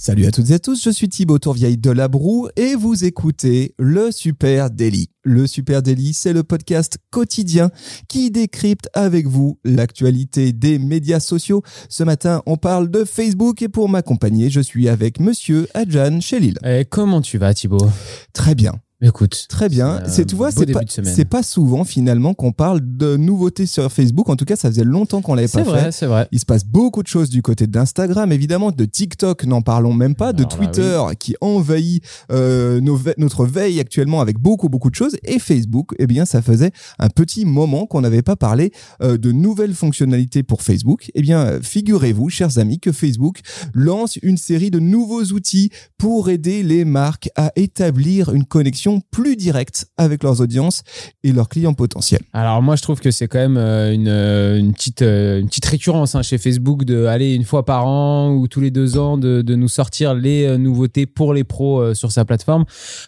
Salut 0.00 0.26
à 0.26 0.30
toutes 0.30 0.50
et 0.50 0.54
à 0.54 0.58
tous, 0.60 0.80
je 0.84 0.90
suis 0.90 1.08
Thibaut 1.08 1.40
Tourvieille 1.40 1.76
de 1.76 1.90
La 1.90 2.06
Broue 2.06 2.48
et 2.54 2.76
vous 2.76 3.04
écoutez 3.04 3.74
le 3.80 4.12
Super 4.12 4.70
Daily. 4.70 5.08
Le 5.24 5.48
Super 5.48 5.82
Daily, 5.82 6.14
c'est 6.14 6.32
le 6.32 6.44
podcast 6.44 6.98
quotidien 7.10 7.72
qui 8.06 8.30
décrypte 8.30 8.88
avec 8.94 9.26
vous 9.26 9.58
l'actualité 9.64 10.52
des 10.52 10.78
médias 10.78 11.18
sociaux. 11.18 11.64
Ce 11.88 12.04
matin, 12.04 12.42
on 12.46 12.56
parle 12.56 12.92
de 12.92 13.04
Facebook 13.04 13.60
et 13.60 13.68
pour 13.68 13.88
m'accompagner, 13.88 14.50
je 14.50 14.60
suis 14.60 14.88
avec 14.88 15.18
monsieur 15.18 15.66
Adjan 15.74 16.20
Chelil. 16.20 16.60
Et 16.64 16.84
comment 16.84 17.20
tu 17.20 17.38
vas 17.38 17.52
Thibaut? 17.52 17.90
Très 18.32 18.54
bien. 18.54 18.74
Écoute, 19.00 19.46
Très 19.48 19.68
bien. 19.68 20.02
C'est 20.08 20.24
tu 20.24 20.34
vois, 20.34 20.50
c'est 20.50 21.24
pas, 21.24 21.42
souvent 21.44 21.84
finalement 21.84 22.34
qu'on 22.34 22.50
parle 22.50 22.80
de 22.82 23.16
nouveautés 23.16 23.66
sur 23.66 23.92
Facebook. 23.92 24.28
En 24.28 24.34
tout 24.34 24.44
cas, 24.44 24.56
ça 24.56 24.68
faisait 24.70 24.82
longtemps 24.82 25.22
qu'on 25.22 25.34
l'avait 25.34 25.46
c'est 25.46 25.58
pas 25.62 25.70
vrai, 25.70 25.84
fait. 25.84 25.92
c'est 25.92 26.06
vrai. 26.06 26.26
Il 26.32 26.40
se 26.40 26.44
passe 26.44 26.64
beaucoup 26.64 27.04
de 27.04 27.06
choses 27.08 27.30
du 27.30 27.40
côté 27.40 27.68
d'Instagram, 27.68 28.32
évidemment, 28.32 28.72
de 28.72 28.84
TikTok, 28.84 29.44
n'en 29.44 29.62
parlons 29.62 29.92
même 29.92 30.16
pas, 30.16 30.32
de 30.32 30.42
Alors 30.42 30.50
là, 30.60 30.66
Twitter 30.66 31.00
qui 31.20 31.36
envahit 31.40 32.02
euh, 32.32 32.80
nos 32.80 32.96
ve- 32.96 33.14
notre 33.18 33.46
veille 33.46 33.78
actuellement 33.78 34.20
avec 34.20 34.36
beaucoup 34.40 34.68
beaucoup 34.68 34.90
de 34.90 34.96
choses, 34.96 35.16
et 35.22 35.38
Facebook, 35.38 35.94
eh 36.00 36.08
bien, 36.08 36.24
ça 36.24 36.42
faisait 36.42 36.72
un 36.98 37.08
petit 37.08 37.44
moment 37.44 37.86
qu'on 37.86 38.00
n'avait 38.00 38.22
pas 38.22 38.34
parlé 38.36 38.72
euh, 39.00 39.16
de 39.16 39.30
nouvelles 39.30 39.74
fonctionnalités 39.74 40.42
pour 40.42 40.62
Facebook. 40.62 41.08
Eh 41.14 41.22
bien, 41.22 41.60
figurez-vous, 41.62 42.30
chers 42.30 42.58
amis, 42.58 42.80
que 42.80 42.90
Facebook 42.90 43.40
lance 43.74 44.16
une 44.22 44.36
série 44.38 44.72
de 44.72 44.80
nouveaux 44.80 45.22
outils 45.26 45.70
pour 45.98 46.30
aider 46.30 46.64
les 46.64 46.84
marques 46.84 47.30
à 47.36 47.52
établir 47.54 48.34
une 48.34 48.44
connexion 48.44 48.87
plus 49.10 49.36
directe 49.36 49.86
avec 49.96 50.22
leurs 50.22 50.40
audiences 50.40 50.82
et 51.22 51.32
leurs 51.32 51.48
clients 51.48 51.74
potentiels. 51.74 52.22
Alors 52.32 52.62
moi 52.62 52.76
je 52.76 52.82
trouve 52.82 53.00
que 53.00 53.10
c'est 53.10 53.28
quand 53.28 53.38
même 53.38 53.56
euh, 53.56 53.92
une, 53.92 54.08
euh, 54.08 54.58
une 54.58 54.72
petite 54.72 55.02
euh, 55.02 55.40
une 55.40 55.48
petite 55.48 55.66
récurrence 55.66 56.14
hein, 56.14 56.22
chez 56.22 56.38
Facebook 56.38 56.84
de 56.84 57.06
aller 57.06 57.34
une 57.34 57.44
fois 57.44 57.64
par 57.64 57.86
an 57.86 58.32
ou 58.32 58.48
tous 58.48 58.60
les 58.60 58.70
deux 58.70 58.98
ans 58.98 59.18
de, 59.18 59.42
de 59.42 59.54
nous 59.54 59.68
sortir 59.68 60.14
les 60.14 60.56
nouveautés 60.58 61.06
pour 61.06 61.34
les 61.34 61.44
pros 61.44 61.94
sur 61.94 62.12
sa 62.12 62.24
plateforme. 62.24 62.64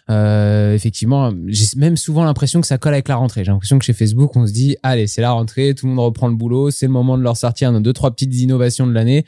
Effectivement, 0.09 1.31
j'ai 1.47 1.65
même 1.77 1.97
souvent 1.97 2.23
l'impression 2.23 2.61
que 2.61 2.67
ça 2.67 2.77
colle 2.77 2.93
avec 2.93 3.07
la 3.07 3.15
rentrée. 3.15 3.43
J'ai 3.43 3.51
l'impression 3.51 3.79
que 3.79 3.85
chez 3.85 3.93
Facebook 3.93 4.35
on 4.35 4.45
se 4.45 4.53
dit 4.53 4.75
allez 4.83 5.07
c'est 5.07 5.21
la 5.21 5.31
rentrée, 5.31 5.73
tout 5.73 5.87
le 5.87 5.93
monde 5.93 6.05
reprend 6.05 6.27
le 6.27 6.35
boulot, 6.35 6.71
c'est 6.71 6.85
le 6.85 6.91
moment 6.91 7.17
de 7.17 7.23
leur 7.23 7.37
sortir 7.37 7.71
nos 7.71 7.79
deux 7.79 7.93
trois 7.93 8.11
petites 8.11 8.35
innovations 8.35 8.87
de 8.87 8.93
l'année 8.93 9.25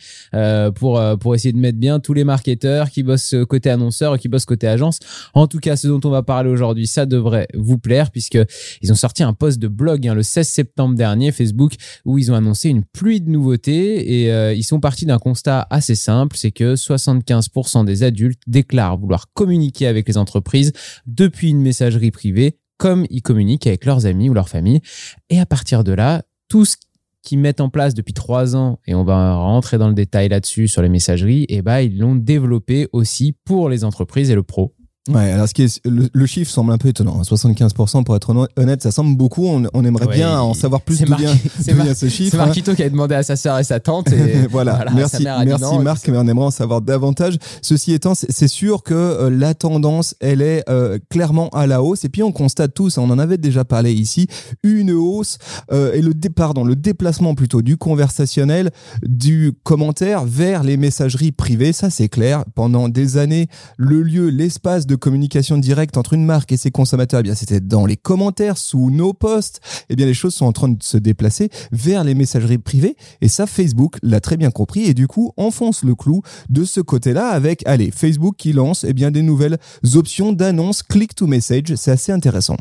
pour 0.75 1.01
pour 1.19 1.35
essayer 1.35 1.51
de 1.53 1.57
mettre 1.57 1.77
bien 1.77 1.99
tous 1.99 2.13
les 2.13 2.23
marketeurs 2.23 2.89
qui 2.89 3.03
bossent 3.03 3.35
côté 3.49 3.69
annonceur 3.69 4.15
et 4.15 4.19
qui 4.19 4.27
bossent 4.27 4.45
côté 4.45 4.67
agence. 4.67 4.99
En 5.33 5.47
tout 5.47 5.59
cas, 5.59 5.75
ce 5.75 5.87
dont 5.87 6.01
on 6.03 6.09
va 6.09 6.23
parler 6.23 6.42
aujourd'hui, 6.47 6.87
ça 6.87 7.05
devrait 7.05 7.47
vous 7.53 7.77
plaire 7.77 8.11
puisque 8.11 8.39
ils 8.81 8.91
ont 8.91 8.95
sorti 8.95 9.23
un 9.23 9.33
post 9.33 9.59
de 9.59 9.67
blog 9.67 10.07
hein, 10.07 10.13
le 10.13 10.23
16 10.23 10.47
septembre 10.47 10.95
dernier, 10.95 11.31
Facebook, 11.31 11.73
où 12.05 12.17
ils 12.17 12.31
ont 12.31 12.35
annoncé 12.35 12.69
une 12.69 12.83
pluie 12.83 13.21
de 13.21 13.29
nouveautés 13.29 14.23
et 14.23 14.31
euh, 14.31 14.53
ils 14.53 14.63
sont 14.63 14.79
partis 14.79 15.05
d'un 15.05 15.19
constat 15.19 15.67
assez 15.69 15.95
simple, 15.95 16.37
c'est 16.37 16.51
que 16.51 16.75
75% 16.75 17.85
des 17.85 18.03
adultes 18.03 18.41
déclarent 18.47 18.97
vouloir 18.97 19.31
communiquer 19.33 19.87
avec 19.87 20.07
les 20.07 20.17
entreprises 20.17 20.71
depuis 21.05 21.49
une 21.49 21.61
messagerie 21.61 22.11
privée 22.11 22.57
comme 22.77 23.05
ils 23.09 23.21
communiquent 23.21 23.67
avec 23.67 23.85
leurs 23.85 24.05
amis 24.05 24.29
ou 24.29 24.33
leur 24.33 24.49
famille. 24.49 24.81
Et 25.29 25.39
à 25.39 25.45
partir 25.45 25.83
de 25.83 25.93
là, 25.93 26.23
tout 26.49 26.65
ce 26.65 26.75
qu'ils 27.21 27.39
mettent 27.39 27.61
en 27.61 27.69
place 27.69 27.93
depuis 27.93 28.13
trois 28.13 28.55
ans, 28.55 28.79
et 28.85 28.93
on 28.93 29.03
va 29.03 29.35
rentrer 29.35 29.77
dans 29.77 29.87
le 29.87 29.93
détail 29.93 30.29
là-dessus 30.29 30.67
sur 30.67 30.81
les 30.81 30.89
messageries, 30.89 31.45
et 31.49 31.61
ben 31.61 31.79
ils 31.79 31.97
l'ont 31.97 32.15
développé 32.15 32.87
aussi 32.91 33.35
pour 33.45 33.69
les 33.69 33.83
entreprises 33.85 34.29
et 34.29 34.35
le 34.35 34.43
pro. 34.43 34.75
Ouais, 35.09 35.31
alors 35.31 35.49
ce 35.49 35.53
qui 35.53 35.63
est, 35.63 35.81
le, 35.85 36.07
le 36.13 36.25
chiffre 36.25 36.49
semble 36.49 36.71
un 36.71 36.77
peu 36.77 36.87
étonnant. 36.87 37.19
hein. 37.19 37.23
75% 37.23 38.05
pour 38.05 38.15
être 38.15 38.29
honn- 38.33 38.47
honnête, 38.55 38.81
ça 38.81 38.89
semble 38.89 39.17
beaucoup. 39.17 39.45
On, 39.45 39.63
on 39.73 39.83
aimerait 39.83 40.07
Ouais, 40.07 40.15
bien 40.15 40.39
en 40.39 40.53
savoir 40.53 40.79
plus 40.79 40.95
c'est 40.95 41.03
d'où 41.05 41.15
vient, 41.17 41.33
ce 41.93 42.07
chiffre. 42.07 42.31
C'est 42.31 42.37
hein. 42.41 42.45
Marquito 42.45 42.73
qui 42.73 42.83
a 42.83 42.89
demandé 42.89 43.13
à 43.15 43.21
sa 43.23 43.35
sœur 43.35 43.59
et 43.59 43.65
sa 43.65 43.81
tante. 43.81 44.11
Et 44.13 44.47
voilà, 44.49 44.85
merci, 44.95 45.23
merci 45.45 45.61
non, 45.61 45.81
Marc, 45.81 46.07
mais 46.07 46.17
on 46.17 46.25
aimerait 46.27 46.45
en 46.45 46.51
savoir 46.51 46.79
davantage. 46.81 47.37
Ceci 47.61 47.91
étant, 47.91 48.15
c'est 48.15 48.31
c'est 48.31 48.47
sûr 48.47 48.81
que 48.81 48.93
euh, 48.93 49.29
la 49.29 49.53
tendance, 49.53 50.15
elle 50.21 50.41
est 50.41 50.63
euh, 50.69 50.97
clairement 51.09 51.49
à 51.49 51.67
la 51.67 51.83
hausse. 51.83 52.05
Et 52.05 52.09
puis 52.09 52.23
on 52.23 52.31
constate 52.31 52.73
tous, 52.73 52.97
on 52.97 53.09
en 53.09 53.19
avait 53.19 53.37
déjà 53.37 53.65
parlé 53.65 53.91
ici, 53.93 54.27
une 54.63 54.91
hausse 54.91 55.37
euh, 55.73 55.91
et 55.93 56.01
le 56.01 56.13
dé- 56.13 56.29
pardon, 56.29 56.63
le 56.63 56.77
déplacement 56.77 57.35
plutôt 57.35 57.61
du 57.61 57.75
conversationnel, 57.75 58.71
du 59.05 59.51
commentaire 59.63 60.23
vers 60.23 60.63
les 60.63 60.77
messageries 60.77 61.33
privées. 61.33 61.73
Ça, 61.73 61.89
c'est 61.89 62.07
clair. 62.09 62.45
Pendant 62.55 62.87
des 62.87 63.17
années, 63.17 63.47
le 63.77 64.01
lieu, 64.01 64.29
l'espace 64.29 64.85
de 64.87 64.92
communication 64.95 65.57
directe 65.57 65.97
entre 65.97 66.13
une 66.13 66.25
marque 66.25 66.51
et 66.51 66.57
ses 66.57 66.71
consommateurs, 66.71 67.21
eh 67.21 67.23
bien, 67.23 67.35
c'était 67.35 67.59
dans 67.59 67.85
les 67.85 67.97
commentaires, 67.97 68.57
sous 68.57 68.89
nos 68.89 69.13
posts. 69.13 69.59
Eh 69.89 69.95
bien, 69.95 70.05
les 70.05 70.13
choses 70.13 70.33
sont 70.33 70.45
en 70.45 70.51
train 70.51 70.69
de 70.69 70.81
se 70.81 70.97
déplacer 70.97 71.49
vers 71.71 72.03
les 72.03 72.15
messageries 72.15 72.57
privées. 72.57 72.95
Et 73.21 73.27
ça, 73.27 73.47
Facebook 73.47 73.97
l'a 74.01 74.19
très 74.19 74.37
bien 74.37 74.51
compris 74.51 74.83
et 74.83 74.93
du 74.93 75.07
coup 75.07 75.33
enfonce 75.37 75.83
le 75.83 75.95
clou 75.95 76.21
de 76.49 76.63
ce 76.63 76.81
côté-là 76.81 77.27
avec, 77.29 77.65
allez, 77.67 77.91
Facebook 77.91 78.35
qui 78.37 78.53
lance 78.53 78.83
eh 78.83 78.93
bien 78.93 79.11
des 79.11 79.21
nouvelles 79.21 79.57
options 79.95 80.33
d'annonce 80.33 80.83
click 80.83 81.15
to 81.15 81.27
message. 81.27 81.75
C'est 81.75 81.91
assez 81.91 82.11
intéressant. 82.11 82.57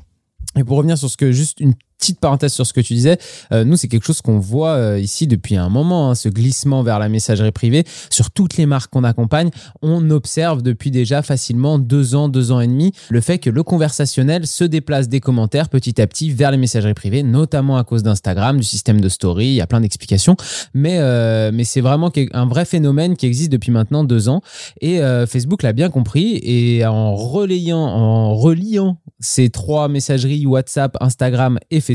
Et 0.57 0.65
pour 0.65 0.77
revenir 0.77 0.99
sur 0.99 1.09
ce 1.09 1.17
que, 1.17 1.33
juste 1.33 1.61
une 1.61 1.75
petite 2.03 2.19
parenthèse 2.19 2.53
sur 2.53 2.67
ce 2.67 2.73
que 2.73 2.81
tu 2.81 2.95
disais, 2.95 3.17
euh, 3.53 3.65
nous, 3.65 3.77
c'est 3.77 3.87
quelque 3.87 4.05
chose 4.05 4.23
qu'on 4.23 4.41
voit 4.41 4.71
euh, 4.71 4.99
ici 4.99 5.29
depuis 5.29 5.55
un 5.55 5.69
moment, 5.69 6.11
hein, 6.11 6.15
ce 6.17 6.29
glissement 6.29 6.83
vers 6.83 6.99
la 6.99 7.09
messagerie 7.09 7.53
privée. 7.53 7.85
Sur 8.11 8.33
toutes 8.33 8.57
les 8.57 8.67
marques 8.67 8.91
qu'on 8.91 9.05
accompagne, 9.05 9.51
on 9.83 10.11
observe 10.11 10.63
depuis 10.63 10.91
déjà 10.91 11.23
facilement 11.23 11.79
deux 11.79 12.17
ans, 12.17 12.29
deux 12.29 12.51
ans 12.51 12.61
et 12.61 12.67
demi, 12.67 12.91
le 13.09 13.21
fait 13.21 13.39
que 13.39 13.51
le 13.51 13.63
conversationnel 13.63 14.49
se 14.49 14.65
déplace 14.65 15.09
des 15.09 15.21
commentaires 15.21 15.69
petit 15.69 16.01
à 16.01 16.09
petit 16.09 16.33
vers 16.33 16.51
les 16.51 16.57
messageries 16.57 16.95
privées, 16.95 17.23
notamment 17.23 17.77
à 17.77 17.85
cause 17.85 18.03
d'Instagram, 18.03 18.57
du 18.57 18.65
système 18.65 19.01
de 19.01 19.09
story, 19.09 19.47
il 19.47 19.55
y 19.55 19.61
a 19.61 19.69
plein 19.69 19.81
d'explications. 19.81 20.35
Mais, 20.75 20.99
euh, 20.99 21.53
mais 21.55 21.63
c'est 21.63 21.81
vraiment 21.81 22.11
un 22.33 22.47
vrai 22.47 22.65
phénomène 22.65 23.17
qui 23.17 23.27
existe 23.27 23.53
depuis 23.53 23.71
maintenant 23.71 24.03
deux 24.03 24.29
ans. 24.29 24.43
Et 24.81 25.01
Facebook 25.29 25.63
l'a 25.63 25.73
bien 25.73 25.89
compris 25.89 26.41
et 26.43 26.85
en 26.85 27.15
relayant, 27.15 27.79
en 27.79 28.35
reliant 28.35 28.99
ces 29.21 29.51
trois 29.51 29.89
messageries 29.89 30.47
WhatsApp, 30.47 30.97
Instagram 31.01 31.59
et 31.71 31.81
Facebook, 31.81 31.92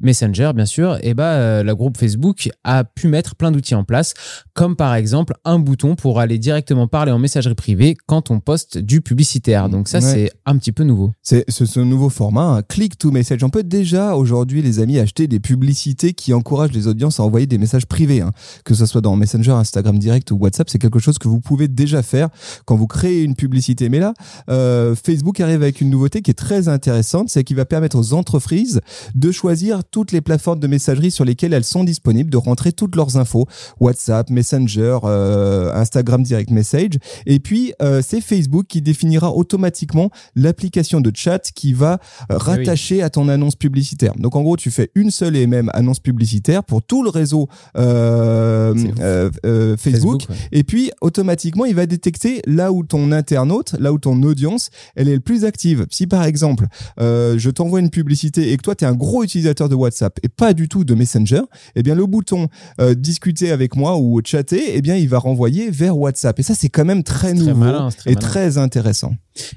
Messenger 0.00 0.52
bien 0.54 0.66
sûr, 0.66 0.98
et 1.02 1.14
bah 1.14 1.32
euh, 1.34 1.62
la 1.64 1.74
groupe 1.74 1.96
Facebook 1.96 2.50
a 2.64 2.84
pu 2.84 3.08
mettre 3.08 3.34
plein 3.34 3.50
d'outils 3.50 3.74
en 3.74 3.84
place, 3.84 4.14
comme 4.52 4.76
par 4.76 4.94
exemple 4.94 5.34
un 5.44 5.58
bouton 5.58 5.94
pour 5.96 6.20
aller 6.20 6.38
directement 6.38 6.86
parler 6.88 7.12
en 7.12 7.18
messagerie 7.18 7.54
privée 7.54 7.96
quand 8.06 8.30
on 8.30 8.40
poste 8.40 8.78
du 8.78 9.00
publicitaire. 9.00 9.68
Donc 9.68 9.88
ça 9.88 9.98
Ouais. 9.98 10.02
c'est 10.02 10.30
un 10.44 10.56
petit 10.58 10.72
peu 10.72 10.84
nouveau. 10.84 11.12
C'est 11.22 11.44
ce, 11.48 11.64
ce 11.66 11.80
nouveau 11.80 12.10
format, 12.10 12.42
un 12.44 12.62
click 12.62 12.98
to 12.98 13.10
message. 13.10 13.42
On 13.44 13.48
peut 13.50 13.62
déjà 13.62 14.16
aujourd'hui, 14.16 14.60
les 14.60 14.80
amis, 14.80 14.98
acheter 14.98 15.26
des 15.28 15.40
publicités 15.40 16.12
qui 16.12 16.32
encouragent 16.34 16.72
les 16.72 16.86
audiences 16.88 17.20
à 17.20 17.22
envoyer 17.22 17.46
des 17.46 17.58
messages 17.58 17.86
privés, 17.86 18.20
hein. 18.20 18.32
que 18.64 18.74
ce 18.74 18.86
soit 18.86 19.00
dans 19.00 19.16
Messenger, 19.16 19.52
Instagram 19.52 19.98
Direct 19.98 20.30
ou 20.30 20.36
WhatsApp. 20.36 20.68
C'est 20.68 20.78
quelque 20.78 20.98
chose 20.98 21.18
que 21.18 21.28
vous 21.28 21.40
pouvez 21.40 21.68
déjà 21.68 22.02
faire 22.02 22.28
quand 22.64 22.76
vous 22.76 22.86
créez 22.86 23.22
une 23.22 23.34
publicité. 23.36 23.88
Mais 23.88 23.98
là, 24.00 24.14
euh, 24.50 24.94
Facebook 24.94 25.40
arrive 25.40 25.62
avec 25.62 25.80
une 25.80 25.90
nouveauté 25.90 26.20
qui 26.22 26.30
est 26.30 26.34
très 26.34 26.68
intéressante, 26.68 27.28
c'est 27.28 27.44
qu'il 27.44 27.56
va 27.56 27.64
permettre 27.64 27.96
aux 27.98 28.12
entreprises 28.12 28.80
de 29.14 29.30
choisir 29.30 29.82
toutes 29.84 30.12
les 30.12 30.20
plateformes 30.20 30.60
de 30.60 30.66
messagerie 30.66 31.10
sur 31.10 31.24
lesquelles 31.24 31.52
elles 31.52 31.64
sont 31.64 31.84
disponibles, 31.84 32.30
de 32.30 32.36
rentrer 32.36 32.72
toutes 32.72 32.96
leurs 32.96 33.16
infos, 33.16 33.46
WhatsApp, 33.80 34.30
Messenger, 34.30 34.98
euh, 35.04 35.72
Instagram 35.74 36.22
Direct 36.22 36.50
Message. 36.50 36.98
Et 37.26 37.40
puis, 37.40 37.72
euh, 37.82 38.02
c'est 38.06 38.20
Facebook 38.20 38.66
qui 38.68 38.82
définira 38.82 39.32
automatiquement 39.32 40.10
l'application 40.34 41.00
de 41.00 41.10
chat 41.14 41.50
qui 41.54 41.72
va 41.72 41.98
rattacher 42.28 43.02
à 43.02 43.10
ton 43.10 43.28
annonce 43.28 43.56
publicitaire. 43.56 44.14
Donc, 44.16 44.36
en 44.36 44.42
gros, 44.42 44.56
tu 44.56 44.70
fais 44.70 44.90
une 44.94 45.10
seule 45.10 45.36
et 45.36 45.46
même 45.46 45.70
annonce 45.74 46.00
publicitaire 46.00 46.64
pour 46.64 46.82
tout 46.82 47.02
le 47.02 47.10
réseau 47.10 47.48
euh, 47.76 48.74
euh, 49.00 49.30
euh, 49.46 49.76
Facebook. 49.76 50.22
ouais. 50.28 50.36
Et 50.52 50.64
puis, 50.64 50.90
automatiquement, 51.00 51.64
il 51.64 51.74
va 51.74 51.86
détecter 51.86 52.42
là 52.46 52.72
où 52.72 52.84
ton 52.84 53.12
internaute, 53.12 53.74
là 53.78 53.92
où 53.92 53.98
ton 53.98 54.22
audience, 54.22 54.70
elle 54.96 55.08
est 55.08 55.14
le 55.14 55.20
plus 55.20 55.44
active. 55.44 55.86
Si 55.90 56.06
par 56.06 56.24
exemple, 56.24 56.66
euh, 57.00 57.38
je 57.38 57.50
t'envoie 57.50 57.80
une 57.80 57.90
publicité 57.90 58.52
et 58.52 58.56
que 58.56 58.62
toi, 58.62 58.74
tu 58.74 58.84
es 58.84 58.88
un 58.88 58.94
gros 58.94 59.03
utilisateur 59.22 59.68
de 59.68 59.74
WhatsApp 59.74 60.18
et 60.22 60.28
pas 60.28 60.54
du 60.54 60.68
tout 60.68 60.84
de 60.84 60.94
Messenger, 60.94 61.42
eh 61.74 61.82
bien, 61.82 61.94
le 61.94 62.06
bouton 62.06 62.48
euh, 62.80 62.94
discuter 62.94 63.50
avec 63.50 63.76
moi 63.76 63.98
ou 63.98 64.20
chatter, 64.24 64.76
eh 64.76 64.82
bien, 64.82 64.96
il 64.96 65.08
va 65.08 65.18
renvoyer 65.18 65.70
vers 65.70 65.96
WhatsApp. 65.96 66.38
Et 66.38 66.42
ça, 66.42 66.54
c'est 66.54 66.68
quand 66.68 66.84
même 66.84 67.02
très 67.02 67.34
nouveau 67.34 67.54
malin, 67.54 67.88
très 67.90 68.10
et 68.10 68.14
malin. 68.14 68.26
très 68.26 68.58
intéressant. 68.58 69.14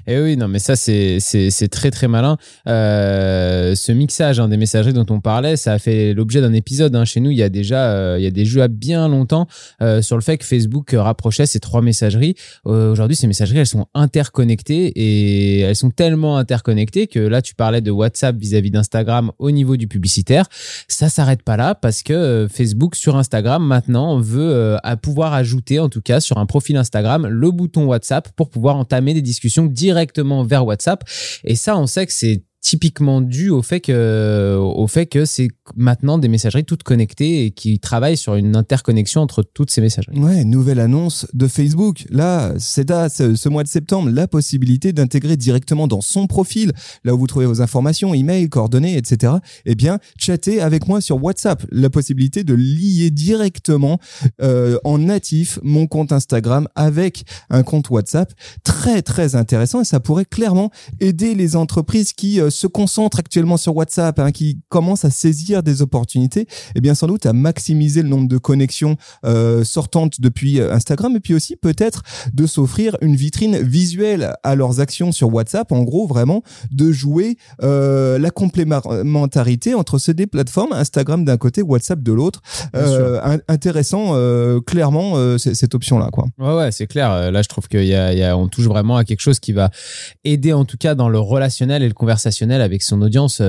Et 0.08 0.20
oui, 0.20 0.36
non, 0.36 0.48
mais 0.48 0.58
ça, 0.58 0.74
c'est, 0.74 1.18
c'est, 1.20 1.68
très, 1.68 1.90
très 1.90 2.08
malin. 2.08 2.36
Euh, 2.66 3.74
ce 3.76 3.92
mixage 3.92 4.40
hein, 4.40 4.48
des 4.48 4.56
messageries 4.56 4.92
dont 4.92 5.06
on 5.10 5.20
parlait, 5.20 5.56
ça 5.56 5.72
a 5.74 5.78
fait 5.78 6.14
l'objet 6.14 6.40
d'un 6.40 6.52
épisode. 6.52 6.94
hein. 6.96 7.04
Chez 7.04 7.20
nous, 7.20 7.30
il 7.30 7.36
y 7.36 7.44
a 7.44 7.48
déjà, 7.48 7.92
euh, 7.92 8.16
il 8.18 8.24
y 8.24 8.26
a 8.26 8.30
des 8.30 8.44
jeux 8.44 8.62
à 8.62 8.68
bien 8.68 9.08
longtemps 9.08 9.46
sur 10.00 10.16
le 10.16 10.22
fait 10.22 10.38
que 10.38 10.44
Facebook 10.44 10.94
rapprochait 10.96 11.46
ces 11.46 11.60
trois 11.60 11.82
messageries. 11.82 12.34
Aujourd'hui, 12.64 13.16
ces 13.16 13.26
messageries, 13.26 13.58
elles 13.58 13.66
sont 13.66 13.86
interconnectées 13.94 14.92
et 14.96 15.60
elles 15.60 15.76
sont 15.76 15.90
tellement 15.90 16.36
interconnectées 16.36 17.06
que 17.06 17.18
là 17.20 17.42
tu 17.42 17.54
parlais 17.54 17.80
de 17.80 17.90
WhatsApp 17.90 18.36
vis-à-vis 18.36 18.70
d'Instagram 18.70 19.27
au 19.38 19.50
niveau 19.50 19.76
du 19.76 19.88
publicitaire, 19.88 20.46
ça 20.88 21.08
s'arrête 21.08 21.42
pas 21.42 21.56
là 21.56 21.74
parce 21.74 22.02
que 22.02 22.12
euh, 22.12 22.48
Facebook 22.48 22.94
sur 22.94 23.16
Instagram 23.16 23.64
maintenant 23.64 24.18
veut 24.20 24.50
euh, 24.50 24.76
à 24.82 24.96
pouvoir 24.96 25.32
ajouter 25.32 25.78
en 25.78 25.88
tout 25.88 26.02
cas 26.02 26.20
sur 26.20 26.38
un 26.38 26.46
profil 26.46 26.76
Instagram 26.76 27.26
le 27.26 27.50
bouton 27.50 27.84
WhatsApp 27.86 28.28
pour 28.36 28.50
pouvoir 28.50 28.76
entamer 28.76 29.14
des 29.14 29.22
discussions 29.22 29.66
directement 29.66 30.44
vers 30.44 30.66
WhatsApp. 30.66 31.04
Et 31.44 31.54
ça, 31.54 31.76
on 31.76 31.86
sait 31.86 32.06
que 32.06 32.12
c'est 32.12 32.42
typiquement 32.60 33.20
dû 33.20 33.50
au 33.50 33.62
fait 33.62 33.80
que 33.80 34.56
au 34.58 34.86
fait 34.86 35.06
que 35.06 35.24
c'est 35.24 35.48
maintenant 35.76 36.18
des 36.18 36.28
messageries 36.28 36.64
toutes 36.64 36.82
connectées 36.82 37.44
et 37.44 37.50
qui 37.50 37.78
travaillent 37.78 38.16
sur 38.16 38.34
une 38.34 38.56
interconnexion 38.56 39.20
entre 39.20 39.42
toutes 39.42 39.70
ces 39.70 39.80
messageries. 39.80 40.18
Ouais, 40.18 40.44
nouvelle 40.44 40.80
annonce 40.80 41.26
de 41.34 41.46
Facebook. 41.46 42.04
Là, 42.10 42.54
c'est 42.58 42.90
à 42.90 43.08
ce, 43.08 43.34
ce 43.34 43.48
mois 43.48 43.62
de 43.62 43.68
septembre 43.68 44.10
la 44.10 44.26
possibilité 44.26 44.92
d'intégrer 44.92 45.36
directement 45.36 45.86
dans 45.86 46.00
son 46.00 46.26
profil, 46.26 46.72
là 47.04 47.14
où 47.14 47.18
vous 47.18 47.26
trouvez 47.26 47.46
vos 47.46 47.62
informations, 47.62 48.14
email, 48.14 48.48
coordonnées, 48.48 48.96
etc. 48.96 49.34
Eh 49.64 49.74
bien, 49.74 49.98
chatter 50.18 50.60
avec 50.60 50.88
moi 50.88 51.00
sur 51.00 51.22
WhatsApp. 51.22 51.64
La 51.70 51.90
possibilité 51.90 52.44
de 52.44 52.54
lier 52.54 53.10
directement 53.10 53.98
euh, 54.42 54.78
en 54.84 54.98
natif 54.98 55.58
mon 55.62 55.86
compte 55.86 56.12
Instagram 56.12 56.68
avec 56.74 57.24
un 57.50 57.62
compte 57.62 57.90
WhatsApp. 57.90 58.32
Très 58.64 59.02
très 59.02 59.34
intéressant 59.36 59.82
et 59.82 59.84
ça 59.84 60.00
pourrait 60.00 60.24
clairement 60.24 60.70
aider 61.00 61.34
les 61.34 61.56
entreprises 61.56 62.12
qui 62.12 62.40
euh, 62.40 62.47
se 62.50 62.66
concentrent 62.66 63.18
actuellement 63.18 63.56
sur 63.56 63.76
WhatsApp, 63.76 64.18
hein, 64.18 64.32
qui 64.32 64.60
commencent 64.68 65.04
à 65.04 65.10
saisir 65.10 65.62
des 65.62 65.82
opportunités, 65.82 66.42
et 66.42 66.46
eh 66.76 66.80
bien 66.80 66.94
sans 66.94 67.06
doute 67.06 67.26
à 67.26 67.32
maximiser 67.32 68.02
le 68.02 68.08
nombre 68.08 68.28
de 68.28 68.38
connexions 68.38 68.96
euh, 69.24 69.64
sortantes 69.64 70.20
depuis 70.20 70.60
euh, 70.60 70.72
Instagram, 70.72 71.14
et 71.16 71.20
puis 71.20 71.34
aussi 71.34 71.56
peut-être 71.56 72.02
de 72.32 72.46
s'offrir 72.46 72.96
une 73.00 73.16
vitrine 73.16 73.58
visuelle 73.58 74.34
à 74.42 74.54
leurs 74.54 74.80
actions 74.80 75.12
sur 75.12 75.32
WhatsApp. 75.32 75.72
En 75.72 75.82
gros, 75.82 76.06
vraiment 76.06 76.42
de 76.70 76.92
jouer 76.92 77.36
euh, 77.62 78.18
la 78.18 78.30
complémentarité 78.30 79.74
entre 79.74 79.98
ces 79.98 80.14
deux 80.14 80.26
plateformes, 80.26 80.72
Instagram 80.72 81.24
d'un 81.24 81.36
côté, 81.36 81.62
WhatsApp 81.62 82.02
de 82.02 82.12
l'autre. 82.12 82.42
Intéressant, 83.48 84.14
clairement, 84.66 85.38
cette 85.38 85.74
option-là, 85.74 86.10
quoi. 86.12 86.26
Ouais, 86.38 86.54
ouais, 86.54 86.72
c'est 86.72 86.86
clair. 86.86 87.30
Là, 87.30 87.42
je 87.42 87.48
trouve 87.48 87.68
qu'on 87.68 87.78
y 87.78 87.94
a, 87.94 88.12
y 88.12 88.22
a, 88.22 88.36
on 88.36 88.48
touche 88.48 88.66
vraiment 88.66 88.96
à 88.96 89.04
quelque 89.04 89.20
chose 89.20 89.40
qui 89.40 89.52
va 89.52 89.70
aider, 90.24 90.52
en 90.52 90.64
tout 90.64 90.76
cas, 90.76 90.94
dans 90.94 91.08
le 91.08 91.18
relationnel 91.18 91.82
et 91.82 91.88
le 91.88 91.94
conversationnel 91.94 92.37
avec 92.42 92.82
son 92.82 93.02
audience 93.02 93.42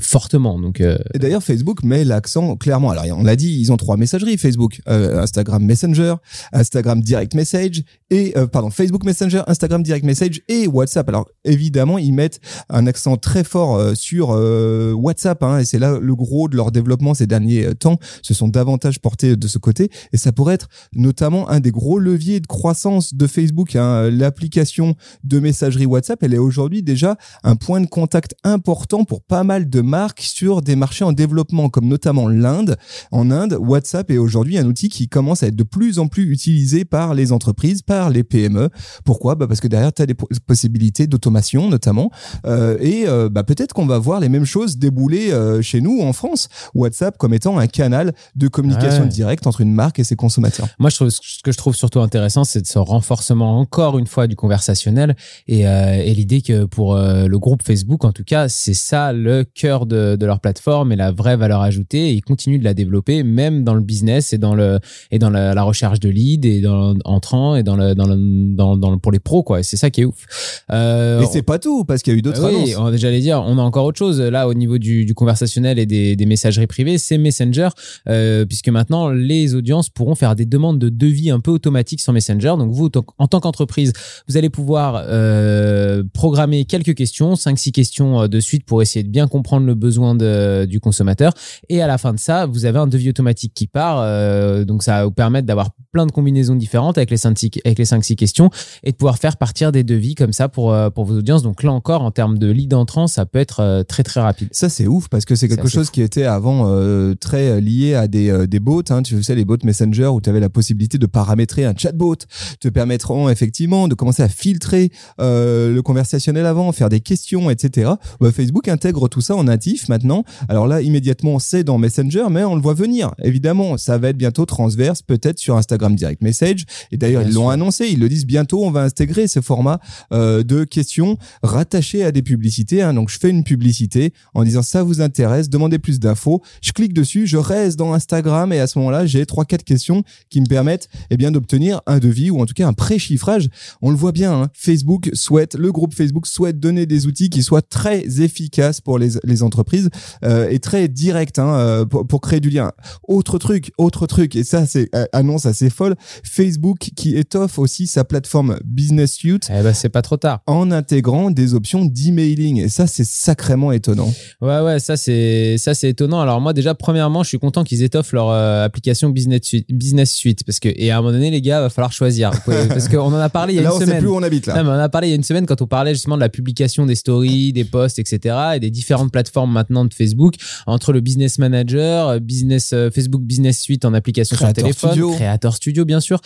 fortement. 0.00 0.60
Donc. 0.60 0.80
Et 0.80 1.18
d'ailleurs, 1.18 1.42
Facebook 1.42 1.82
met 1.82 2.04
l'accent 2.04 2.56
clairement. 2.56 2.90
Alors, 2.90 3.18
on 3.18 3.22
l'a 3.22 3.36
dit, 3.36 3.58
ils 3.60 3.72
ont 3.72 3.76
trois 3.76 3.96
messageries 3.96 4.38
Facebook 4.38 4.80
Instagram 4.86 5.64
Messenger, 5.64 6.14
Instagram 6.52 7.00
Direct 7.00 7.34
Message 7.34 7.82
et 8.10 8.34
pardon 8.52 8.70
Facebook 8.70 9.04
Messenger, 9.04 9.42
Instagram 9.46 9.82
Direct 9.82 10.04
Message 10.04 10.42
et 10.48 10.66
WhatsApp. 10.66 11.08
Alors, 11.08 11.28
évidemment, 11.44 11.98
ils 11.98 12.12
mettent 12.12 12.40
un 12.68 12.86
accent 12.86 13.16
très 13.16 13.44
fort 13.44 13.96
sur 13.96 14.28
WhatsApp, 14.30 15.42
hein, 15.42 15.58
et 15.58 15.64
c'est 15.64 15.78
là 15.78 15.98
le 16.00 16.14
gros 16.14 16.48
de 16.48 16.56
leur 16.56 16.72
développement 16.72 17.14
ces 17.14 17.26
derniers 17.26 17.74
temps. 17.74 17.98
Se 18.22 18.34
sont 18.34 18.48
davantage 18.48 19.00
portés 19.00 19.36
de 19.36 19.48
ce 19.48 19.58
côté, 19.58 19.90
et 20.12 20.16
ça 20.16 20.32
pourrait 20.32 20.54
être 20.54 20.68
notamment 20.94 21.48
un 21.48 21.60
des 21.60 21.70
gros 21.70 21.98
leviers 21.98 22.40
de 22.40 22.46
croissance 22.46 23.14
de 23.14 23.26
Facebook. 23.26 23.76
Hein. 23.76 24.10
L'application 24.10 24.94
de 25.24 25.40
messagerie 25.40 25.86
WhatsApp, 25.86 26.22
elle 26.22 26.34
est 26.34 26.38
aujourd'hui 26.38 26.82
déjà 26.82 27.16
un 27.42 27.56
point 27.56 27.80
de 27.80 27.86
contact 27.86 28.34
important 28.44 29.04
pour 29.04 29.22
pas 29.22 29.44
mal 29.44 29.68
de 29.68 29.80
marques 29.80 30.22
sur 30.22 30.62
des 30.62 30.76
marchés 30.76 31.04
en 31.04 31.12
développement, 31.12 31.68
comme 31.68 31.86
notamment 31.86 32.28
l'Inde. 32.28 32.76
En 33.10 33.30
Inde, 33.30 33.56
WhatsApp 33.60 34.10
est 34.10 34.18
aujourd'hui 34.18 34.58
un 34.58 34.66
outil 34.66 34.88
qui 34.88 35.08
commence 35.08 35.42
à 35.42 35.48
être 35.48 35.56
de 35.56 35.64
plus 35.64 35.98
en 35.98 36.08
plus 36.08 36.30
utilisé 36.30 36.84
par 36.84 37.14
les 37.14 37.32
entreprises, 37.32 37.82
par 37.82 37.95
les 38.10 38.24
PME. 38.24 38.68
Pourquoi? 39.04 39.34
Bah 39.34 39.46
Parce 39.46 39.60
que 39.60 39.68
derrière, 39.68 39.92
tu 39.92 40.02
as 40.02 40.06
des 40.06 40.14
possibilités 40.46 41.06
d'automation 41.06 41.68
notamment. 41.68 42.10
Euh, 42.46 42.76
et 42.80 43.04
euh, 43.08 43.28
bah, 43.28 43.42
peut-être 43.44 43.72
qu'on 43.72 43.86
va 43.86 43.98
voir 43.98 44.20
les 44.20 44.28
mêmes 44.28 44.44
choses 44.44 44.78
débouler 44.78 45.32
euh, 45.32 45.62
chez 45.62 45.80
nous 45.80 46.00
en 46.02 46.12
France. 46.12 46.48
WhatsApp 46.74 47.16
comme 47.18 47.34
étant 47.34 47.58
un 47.58 47.66
canal 47.66 48.12
de 48.34 48.48
communication 48.48 49.02
Ouais. 49.04 49.08
directe 49.08 49.46
entre 49.46 49.60
une 49.60 49.72
marque 49.72 49.98
et 49.98 50.04
ses 50.04 50.16
consommateurs. 50.16 50.68
Moi, 50.78 50.90
je 50.90 50.96
trouve, 50.96 51.10
ce 51.10 51.20
que 51.42 51.52
je 51.52 51.56
trouve 51.56 51.74
surtout 51.74 52.00
intéressant, 52.00 52.44
c'est 52.44 52.66
ce 52.66 52.78
renforcement 52.78 53.58
encore 53.58 53.98
une 53.98 54.06
fois 54.06 54.26
du 54.26 54.36
conversationnel 54.36 55.16
et, 55.48 55.60
et 55.62 56.14
l'idée 56.14 56.40
que 56.42 56.64
pour 56.64 56.96
le 56.96 57.36
groupe 57.38 57.62
Facebook, 57.62 58.04
en 58.04 58.12
tout 58.12 58.24
cas, 58.24 58.48
c'est 58.48 58.74
ça 58.74 59.12
le 59.12 59.44
cœur 59.44 59.86
de, 59.86 60.16
de 60.16 60.26
leur 60.26 60.40
plateforme 60.40 60.92
et 60.92 60.96
la 60.96 61.12
vraie 61.12 61.36
valeur 61.36 61.60
ajoutée. 61.62 62.10
Et 62.10 62.12
ils 62.12 62.22
continuent 62.22 62.58
de 62.58 62.64
la 62.64 62.74
développer, 62.74 63.22
même 63.22 63.64
dans 63.64 63.74
le 63.74 63.80
business 63.80 64.32
et 64.32 64.38
dans 64.38 64.54
le 64.54 64.78
et 65.10 65.18
dans 65.18 65.30
la, 65.30 65.54
la 65.54 65.62
recherche 65.62 66.00
de 66.00 66.08
leads 66.08 66.46
et 66.48 66.60
dans 66.60 66.94
entrant 67.04 67.56
et 67.56 67.62
dans 67.62 67.76
le 67.76 67.85
dans 67.94 68.06
le 68.06 68.16
dans, 68.56 68.76
dans 68.76 68.90
le- 68.90 68.98
pour 68.98 69.12
les 69.12 69.18
pros 69.18 69.42
quoi. 69.42 69.60
Et 69.60 69.62
c'est 69.62 69.76
ça 69.76 69.90
qui 69.90 70.02
est 70.02 70.04
ouf. 70.04 70.26
Euh, 70.72 71.20
Et 71.20 71.26
c'est 71.26 71.42
pas 71.42 71.58
tout, 71.58 71.84
parce 71.84 72.02
qu'il 72.02 72.12
y 72.12 72.16
a 72.16 72.18
eu 72.18 72.22
d'autres 72.22 72.44
oui, 72.48 72.72
annonces. 72.74 72.94
on- 72.94 72.96
j'allais 72.96 73.20
dire, 73.20 73.42
on 73.46 73.58
a 73.58 73.62
encore 73.62 73.84
autre 73.84 73.98
chose 73.98 74.20
là 74.20 74.48
au 74.48 74.54
niveau 74.54 74.78
du, 74.78 75.04
du 75.04 75.14
conversationnel 75.14 75.78
et 75.78 75.86
des, 75.86 76.16
des 76.16 76.26
messageries 76.26 76.66
privées, 76.66 76.98
c'est 76.98 77.18
Messenger, 77.18 77.68
euh, 78.08 78.44
puisque 78.46 78.68
maintenant 78.68 79.10
les 79.10 79.54
audiences 79.54 79.88
pourront 79.90 80.14
faire 80.14 80.34
des 80.36 80.46
demandes 80.46 80.78
de 80.78 80.88
devis 80.88 81.30
un 81.30 81.40
peu 81.40 81.50
automatiques 81.50 82.00
sur 82.00 82.12
Messenger. 82.12 82.54
Donc 82.58 82.70
vous, 82.72 82.90
en 83.18 83.26
tant 83.28 83.40
qu'entreprise, 83.40 83.92
vous 84.28 84.36
allez 84.36 84.50
pouvoir 84.50 85.04
euh, 85.06 86.02
programmer 86.12 86.64
quelques 86.64 86.94
questions, 86.94 87.34
5-6 87.34 87.72
questions 87.72 88.22
euh, 88.22 88.28
de 88.28 88.40
suite 88.40 88.64
pour 88.64 88.82
essayer 88.82 89.02
de 89.02 89.08
bien 89.10 89.26
comprendre 89.28 89.66
le 89.66 89.74
besoin 89.74 90.14
de- 90.14 90.64
du 90.68 90.80
consommateur. 90.80 91.32
Et 91.68 91.82
à 91.82 91.86
la 91.86 91.98
fin 91.98 92.12
de 92.12 92.18
ça, 92.18 92.46
vous 92.46 92.64
avez 92.64 92.78
un 92.78 92.86
devis 92.86 93.10
automatique 93.10 93.52
qui 93.54 93.66
part. 93.66 94.00
euh, 94.00 94.64
donc 94.64 94.82
ça 94.82 94.92
va 94.98 95.04
vous 95.04 95.10
permettre 95.12 95.46
d'avoir 95.46 95.70
plein 95.92 96.06
de 96.06 96.12
combinaisons 96.12 96.54
différentes 96.56 96.98
avec 96.98 97.10
les 97.10 97.16
5-6 97.16 97.50
avec 97.76 97.78
les 97.78 97.84
5-6 97.84 98.16
questions 98.16 98.50
et 98.82 98.92
de 98.92 98.96
pouvoir 98.96 99.18
faire 99.18 99.36
partir 99.36 99.72
des 99.72 99.84
devis 99.84 100.14
comme 100.14 100.32
ça 100.32 100.48
pour, 100.48 100.72
euh, 100.72 100.90
pour 100.90 101.04
vos 101.04 101.16
audiences. 101.16 101.42
Donc 101.42 101.62
là 101.62 101.72
encore, 101.72 102.02
en 102.02 102.10
termes 102.10 102.38
de 102.38 102.50
lead 102.50 102.74
entrant, 102.74 103.06
ça 103.06 103.26
peut 103.26 103.38
être 103.38 103.60
euh, 103.60 103.82
très 103.82 104.02
très 104.02 104.20
rapide. 104.20 104.48
Ça 104.52 104.68
c'est 104.68 104.86
ouf 104.86 105.08
parce 105.08 105.24
que 105.24 105.34
c'est 105.34 105.48
quelque 105.48 105.68
chose 105.68 105.90
qui 105.90 106.02
était 106.02 106.24
avant 106.24 106.64
euh, 106.66 107.14
très 107.14 107.60
lié 107.60 107.94
à 107.94 108.08
des, 108.08 108.46
des 108.46 108.60
bots. 108.60 108.82
Hein, 108.90 109.02
tu 109.02 109.22
sais 109.22 109.34
les 109.34 109.44
bots 109.44 109.56
Messenger 109.64 110.06
où 110.06 110.20
tu 110.20 110.30
avais 110.30 110.40
la 110.40 110.48
possibilité 110.48 110.98
de 110.98 111.06
paramétrer 111.06 111.64
un 111.64 111.74
chatbot, 111.76 112.16
te 112.60 112.68
permettront 112.68 113.28
effectivement 113.28 113.88
de 113.88 113.94
commencer 113.94 114.22
à 114.22 114.28
filtrer 114.28 114.90
euh, 115.20 115.72
le 115.72 115.82
conversationnel 115.82 116.46
avant, 116.46 116.70
faire 116.72 116.88
des 116.88 117.00
questions, 117.00 117.50
etc. 117.50 117.92
Bah, 118.20 118.30
Facebook 118.32 118.68
intègre 118.68 119.08
tout 119.08 119.20
ça 119.20 119.34
en 119.34 119.44
natif 119.44 119.88
maintenant. 119.88 120.24
Alors 120.48 120.66
là 120.66 120.80
immédiatement 120.80 121.38
c'est 121.38 121.64
dans 121.64 121.78
Messenger, 121.78 122.26
mais 122.30 122.44
on 122.44 122.54
le 122.54 122.60
voit 122.60 122.74
venir. 122.74 123.12
Évidemment, 123.22 123.76
ça 123.76 123.98
va 123.98 124.08
être 124.08 124.16
bientôt 124.16 124.46
transverse, 124.46 125.02
peut-être 125.02 125.38
sur 125.38 125.56
Instagram 125.56 125.94
Direct 125.94 126.22
Message. 126.22 126.64
Et 126.92 126.96
d'ailleurs 126.96 127.22
ils 127.22 127.32
l'ont 127.34 127.48
sûr. 127.48 127.65
Ils 127.70 127.98
le 127.98 128.08
disent 128.08 128.26
bientôt. 128.26 128.64
On 128.64 128.70
va 128.70 128.82
intégrer 128.82 129.28
ce 129.28 129.40
format 129.40 129.80
euh, 130.12 130.42
de 130.42 130.64
questions 130.64 131.18
rattachées 131.42 132.04
à 132.04 132.12
des 132.12 132.22
publicités. 132.22 132.82
hein. 132.82 132.94
Donc 132.94 133.10
je 133.10 133.18
fais 133.18 133.30
une 133.30 133.44
publicité 133.44 134.12
en 134.34 134.44
disant 134.44 134.62
ça 134.62 134.82
vous 134.82 135.00
intéresse, 135.00 135.48
demandez 135.48 135.78
plus 135.78 136.00
d'infos. 136.00 136.42
Je 136.62 136.72
clique 136.72 136.92
dessus, 136.92 137.26
je 137.26 137.36
reste 137.36 137.78
dans 137.78 137.92
Instagram 137.92 138.52
et 138.52 138.60
à 138.60 138.66
ce 138.66 138.78
moment-là, 138.78 139.06
j'ai 139.06 139.26
trois 139.26 139.44
quatre 139.44 139.64
questions 139.64 140.02
qui 140.30 140.40
me 140.40 140.46
permettent 140.46 140.88
eh 141.10 141.16
bien 141.16 141.30
d'obtenir 141.30 141.80
un 141.86 141.98
devis 141.98 142.30
ou 142.30 142.40
en 142.40 142.46
tout 142.46 142.54
cas 142.54 142.66
un 142.66 142.72
pré-chiffrage. 142.72 143.48
On 143.82 143.90
le 143.90 143.96
voit 143.96 144.12
bien, 144.12 144.32
hein, 144.32 144.48
Facebook 144.54 145.10
souhaite, 145.12 145.54
le 145.54 145.72
groupe 145.72 145.94
Facebook 145.94 146.26
souhaite 146.26 146.60
donner 146.60 146.86
des 146.86 147.06
outils 147.06 147.30
qui 147.30 147.42
soient 147.42 147.62
très 147.62 148.20
efficaces 148.20 148.80
pour 148.80 148.98
les, 148.98 149.42
entreprises 149.42 149.90
euh, 150.24 150.48
et 150.48 150.58
très 150.60 150.88
directs 150.88 151.38
hein, 151.38 151.56
euh, 151.56 151.84
pour, 151.84 152.06
pour 152.06 152.20
créer 152.20 152.40
du 152.40 152.48
lien. 152.48 152.72
Autre 153.06 153.38
truc, 153.38 153.72
autre 153.76 154.06
truc, 154.06 154.34
et 154.34 154.44
ça 154.44 154.66
c'est 154.66 154.88
annonce 155.12 155.46
assez 155.46 155.70
folle, 155.70 155.96
Facebook 156.22 156.90
qui 156.96 157.16
étoffe 157.16 157.55
aussi 157.58 157.86
sa 157.86 158.04
plateforme 158.04 158.58
Business 158.64 159.12
Suite 159.12 159.48
Eh 159.50 159.62
ben, 159.62 159.72
c'est 159.72 159.88
pas 159.88 160.02
trop 160.02 160.16
tard. 160.16 160.40
en 160.46 160.70
intégrant 160.70 161.30
des 161.30 161.54
options 161.54 161.84
d'emailing. 161.84 162.60
Et 162.62 162.68
ça, 162.68 162.86
c'est 162.86 163.04
sacrément 163.06 163.72
étonnant. 163.72 164.12
Ouais, 164.40 164.60
ouais, 164.60 164.78
ça 164.80 164.96
c'est 164.96 165.56
ça 165.58 165.74
c'est 165.74 165.88
étonnant. 165.90 166.20
Alors 166.20 166.40
moi 166.40 166.52
déjà 166.52 166.74
premièrement, 166.74 167.22
je 167.22 167.28
suis 167.28 167.38
content 167.38 167.64
qu'ils 167.64 167.82
étoffent 167.82 168.12
leur 168.12 168.30
euh, 168.30 168.64
application 168.64 169.08
Business 169.10 169.40
Suite, 169.44 169.66
Business 169.70 170.12
Suite 170.12 170.44
parce 170.44 170.60
que 170.60 170.68
et 170.74 170.90
à 170.90 170.98
un 170.98 171.00
moment 171.02 171.12
donné 171.12 171.30
les 171.30 171.40
gars, 171.42 171.60
va 171.60 171.70
falloir 171.70 171.92
choisir 171.92 172.30
pouvez- 172.44 172.66
parce 172.68 172.88
qu'on 172.88 172.98
en 173.12 173.14
a 173.14 173.28
parlé 173.28 173.54
il 173.54 173.56
y 173.56 173.58
a 173.60 173.62
là, 173.62 173.68
une 173.70 173.74
on 173.76 173.78
sait 173.78 173.86
semaine. 173.86 173.98
plus 174.00 174.08
où 174.08 174.16
on 174.16 174.22
habite, 174.22 174.46
là. 174.46 174.56
Non, 174.56 174.64
mais 174.64 174.76
on 174.76 174.82
a 174.82 174.88
parlé 174.88 175.08
il 175.08 175.10
y 175.10 175.14
a 175.14 175.16
une 175.16 175.22
semaine 175.22 175.46
quand 175.46 175.60
on 175.62 175.66
parlait 175.66 175.94
justement 175.94 176.16
de 176.16 176.20
la 176.20 176.28
publication 176.28 176.86
des 176.86 176.94
stories, 176.94 177.52
des 177.52 177.64
posts, 177.64 177.98
etc. 177.98 178.34
et 178.54 178.60
des 178.60 178.70
différentes 178.70 179.12
plateformes 179.12 179.52
maintenant 179.52 179.84
de 179.84 179.94
Facebook 179.94 180.34
entre 180.66 180.92
le 180.92 181.00
Business 181.00 181.38
Manager, 181.38 182.08
euh, 182.08 182.18
Business 182.18 182.72
euh, 182.72 182.90
Facebook 182.90 183.22
Business 183.22 183.60
Suite 183.60 183.84
en 183.84 183.94
application 183.94 184.36
sur 184.36 184.52
téléphone, 184.52 184.90
Studio. 184.90 185.12
Creator 185.12 185.54
Studio 185.56 185.84
bien 185.84 186.00
sûr. 186.00 186.20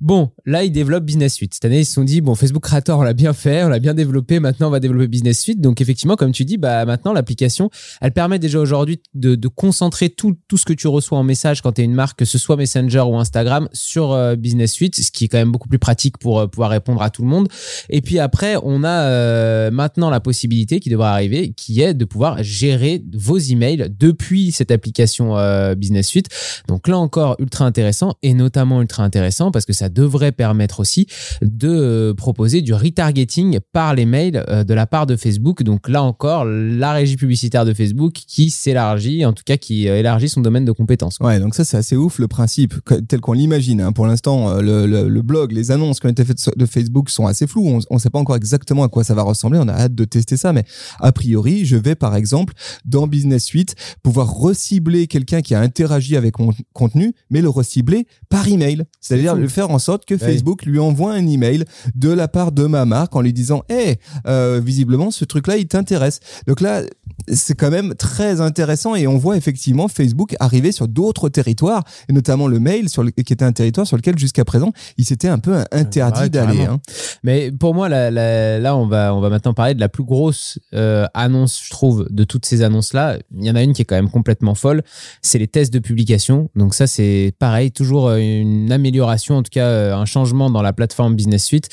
Bon, 0.00 0.30
là 0.52 0.62
ils 0.62 0.70
développent 0.70 1.04
Business 1.04 1.34
Suite. 1.34 1.54
Cette 1.54 1.64
année 1.64 1.80
ils 1.80 1.84
se 1.84 1.94
sont 1.94 2.04
dit 2.04 2.20
bon 2.20 2.34
Facebook 2.34 2.62
Creator 2.62 2.98
on 2.98 3.02
l'a 3.02 3.14
bien 3.14 3.32
fait, 3.32 3.64
on 3.64 3.68
l'a 3.68 3.80
bien 3.80 3.94
développé, 3.94 4.38
maintenant 4.38 4.68
on 4.68 4.70
va 4.70 4.78
développer 4.78 5.08
Business 5.08 5.40
Suite. 5.40 5.60
Donc 5.60 5.80
effectivement 5.80 6.14
comme 6.14 6.30
tu 6.30 6.44
dis, 6.44 6.58
bah 6.58 6.84
maintenant 6.84 7.12
l'application 7.12 7.70
elle 8.00 8.12
permet 8.12 8.38
déjà 8.38 8.60
aujourd'hui 8.60 9.00
de, 9.14 9.48
concentrer 9.48 10.10
tout, 10.10 10.36
tout 10.48 10.56
ce 10.56 10.64
que 10.64 10.72
tu 10.72 10.86
reçois 10.86 11.18
en 11.18 11.24
message 11.24 11.62
quand 11.62 11.72
tu 11.72 11.80
es 11.80 11.84
une 11.84 11.94
marque, 11.94 12.18
que 12.18 12.24
ce 12.24 12.38
soit 12.38 12.56
Messenger 12.56 13.00
ou 13.00 13.16
Instagram, 13.16 13.68
sur 13.72 14.12
euh, 14.12 14.36
Business 14.36 14.72
Suite, 14.72 14.96
ce 14.96 15.10
qui 15.10 15.24
est 15.24 15.28
quand 15.28 15.38
même 15.38 15.52
beaucoup 15.52 15.68
plus 15.68 15.78
pratique 15.78 16.18
pour 16.18 16.40
euh, 16.40 16.46
pouvoir 16.46 16.70
répondre 16.70 17.02
à 17.02 17.10
tout 17.10 17.22
le 17.22 17.28
monde. 17.28 17.48
Et 17.88 18.02
puis 18.02 18.18
après, 18.18 18.56
on 18.62 18.84
a 18.84 19.02
euh, 19.02 19.70
maintenant 19.70 20.10
la 20.10 20.20
possibilité 20.20 20.80
qui 20.80 20.90
devrait 20.90 21.08
arriver, 21.08 21.52
qui 21.52 21.80
est 21.80 21.94
de 21.94 22.04
pouvoir 22.04 22.42
gérer 22.42 23.02
vos 23.14 23.38
emails 23.38 23.90
depuis 23.98 24.52
cette 24.52 24.70
application 24.70 25.32
Business 25.76 26.06
Suite. 26.06 26.28
Donc 26.68 26.88
là 26.88 26.98
encore, 26.98 27.36
ultra 27.38 27.64
intéressant 27.64 28.14
et 28.22 28.34
notamment 28.34 28.80
ultra 28.80 29.02
intéressant 29.02 29.50
parce 29.50 29.64
que 29.64 29.72
ça 29.72 29.88
devrait 29.88 30.32
permettre 30.32 30.41
aussi 30.78 31.06
de 31.42 31.68
euh, 31.68 32.14
proposer 32.14 32.62
du 32.62 32.74
retargeting 32.74 33.58
par 33.72 33.94
les 33.94 34.06
mails 34.06 34.44
euh, 34.48 34.64
de 34.64 34.74
la 34.74 34.86
part 34.86 35.06
de 35.06 35.16
Facebook. 35.16 35.62
Donc 35.62 35.88
là 35.88 36.02
encore, 36.02 36.44
la 36.44 36.92
régie 36.92 37.16
publicitaire 37.16 37.64
de 37.64 37.74
Facebook 37.74 38.12
qui 38.12 38.50
s'élargit, 38.50 39.24
en 39.24 39.32
tout 39.32 39.44
cas 39.44 39.56
qui 39.56 39.86
élargit 39.86 40.28
son 40.28 40.40
domaine 40.40 40.64
de 40.64 40.72
compétences. 40.72 41.18
Ouais, 41.20 41.38
donc 41.40 41.54
ça 41.54 41.64
c'est 41.64 41.76
assez 41.76 41.96
ouf 41.96 42.18
le 42.18 42.28
principe 42.28 42.74
tel 43.08 43.20
qu'on 43.20 43.32
l'imagine. 43.32 43.80
Hein. 43.80 43.92
Pour 43.92 44.06
l'instant, 44.06 44.60
le, 44.60 44.86
le, 44.86 45.08
le, 45.08 45.22
blog, 45.22 45.52
les 45.52 45.70
annonces 45.70 46.00
qui 46.00 46.06
ont 46.06 46.10
été 46.10 46.24
faites 46.24 46.50
de 46.56 46.66
Facebook 46.66 47.10
sont 47.10 47.26
assez 47.26 47.46
floues. 47.46 47.80
On 47.90 47.94
ne 47.94 48.00
sait 48.00 48.10
pas 48.10 48.18
encore 48.18 48.36
exactement 48.36 48.84
à 48.84 48.88
quoi 48.88 49.04
ça 49.04 49.14
va 49.14 49.22
ressembler. 49.22 49.58
On 49.62 49.68
a 49.68 49.72
hâte 49.72 49.94
de 49.94 50.04
tester 50.04 50.36
ça, 50.36 50.52
mais 50.52 50.64
a 51.00 51.12
priori, 51.12 51.64
je 51.64 51.76
vais 51.76 51.94
par 51.94 52.16
exemple 52.16 52.54
dans 52.84 53.06
Business 53.06 53.44
Suite 53.44 53.74
pouvoir 54.02 54.32
recibler 54.32 55.06
quelqu'un 55.06 55.42
qui 55.42 55.54
a 55.54 55.60
interagi 55.60 56.16
avec 56.16 56.38
mon 56.38 56.50
contenu, 56.72 57.14
mais 57.30 57.40
le 57.40 57.48
recibler 57.48 58.06
par 58.28 58.48
email. 58.48 58.84
C'est-à-dire 59.00 59.34
le 59.34 59.48
faire 59.48 59.70
en 59.70 59.78
sorte 59.78 60.04
que 60.04 60.16
Facebook 60.32 60.64
lui 60.64 60.78
envoie 60.78 61.12
un 61.12 61.26
email 61.26 61.64
de 61.94 62.10
la 62.10 62.28
part 62.28 62.52
de 62.52 62.66
ma 62.66 62.84
marque 62.84 63.14
en 63.14 63.20
lui 63.20 63.32
disant, 63.32 63.62
hey, 63.68 63.96
euh, 64.26 64.60
visiblement 64.62 65.10
ce 65.10 65.24
truc-là 65.24 65.56
il 65.56 65.66
t'intéresse. 65.66 66.20
Donc 66.46 66.60
là, 66.60 66.82
c'est 67.28 67.54
quand 67.54 67.70
même 67.70 67.94
très 67.94 68.40
intéressant 68.40 68.94
et 68.94 69.06
on 69.06 69.18
voit 69.18 69.36
effectivement 69.36 69.88
Facebook 69.88 70.34
arriver 70.40 70.72
sur 70.72 70.88
d'autres 70.88 71.28
territoires 71.28 71.84
et 72.08 72.12
notamment 72.12 72.46
le 72.46 72.60
mail 72.60 72.88
sur 72.88 73.02
le, 73.02 73.10
qui 73.10 73.32
était 73.32 73.44
un 73.44 73.52
territoire 73.52 73.86
sur 73.86 73.96
lequel 73.96 74.18
jusqu'à 74.18 74.44
présent 74.44 74.72
il 74.98 75.04
s'était 75.04 75.28
un 75.28 75.38
peu 75.38 75.64
interdit 75.70 76.30
d'aller. 76.30 76.62
Hein. 76.62 76.80
Mais 77.22 77.50
pour 77.52 77.74
moi 77.74 77.88
là, 77.88 78.10
là, 78.10 78.76
on 78.76 78.86
va 78.86 79.14
on 79.14 79.20
va 79.20 79.28
maintenant 79.28 79.54
parler 79.54 79.74
de 79.74 79.80
la 79.80 79.88
plus 79.88 80.04
grosse 80.04 80.58
euh, 80.74 81.06
annonce 81.14 81.62
je 81.64 81.70
trouve 81.70 82.06
de 82.10 82.24
toutes 82.24 82.46
ces 82.46 82.62
annonces 82.62 82.92
là. 82.92 83.18
Il 83.36 83.44
y 83.44 83.50
en 83.50 83.56
a 83.56 83.62
une 83.62 83.72
qui 83.72 83.82
est 83.82 83.84
quand 83.84 83.96
même 83.96 84.10
complètement 84.10 84.54
folle, 84.54 84.82
c'est 85.20 85.38
les 85.38 85.48
tests 85.48 85.72
de 85.72 85.78
publication. 85.78 86.50
Donc 86.56 86.74
ça 86.74 86.86
c'est 86.86 87.32
pareil 87.38 87.70
toujours 87.70 88.08
euh, 88.08 88.18
une 88.18 88.72
amélioration 88.72 89.36
en 89.36 89.42
tout 89.42 89.50
cas 89.50 89.66
euh, 89.66 89.94
un 89.94 90.04
changement 90.04 90.50
dans 90.50 90.62
la 90.62 90.72
plateforme 90.72 91.14
Business 91.14 91.44
Suite. 91.44 91.68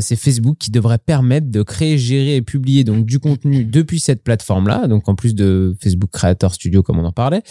c'est 0.00 0.16
Facebook 0.16 0.56
qui 0.58 0.70
devrait 0.70 0.98
permettre 0.98 1.50
de 1.50 1.62
créer, 1.62 1.98
gérer 1.98 2.36
et 2.36 2.42
publier 2.42 2.84
donc 2.84 3.04
du 3.04 3.18
contenu 3.18 3.64
depuis 3.64 4.00
cette 4.00 4.22
plateforme 4.22 4.68
là 4.68 4.87
donc 4.88 5.08
en 5.08 5.14
plus 5.14 5.34
de 5.34 5.76
Facebook 5.80 6.10
Creator 6.12 6.54
Studio 6.54 6.82
comme 6.82 6.98
on 6.98 7.04
en 7.04 7.12
parlait. 7.12 7.42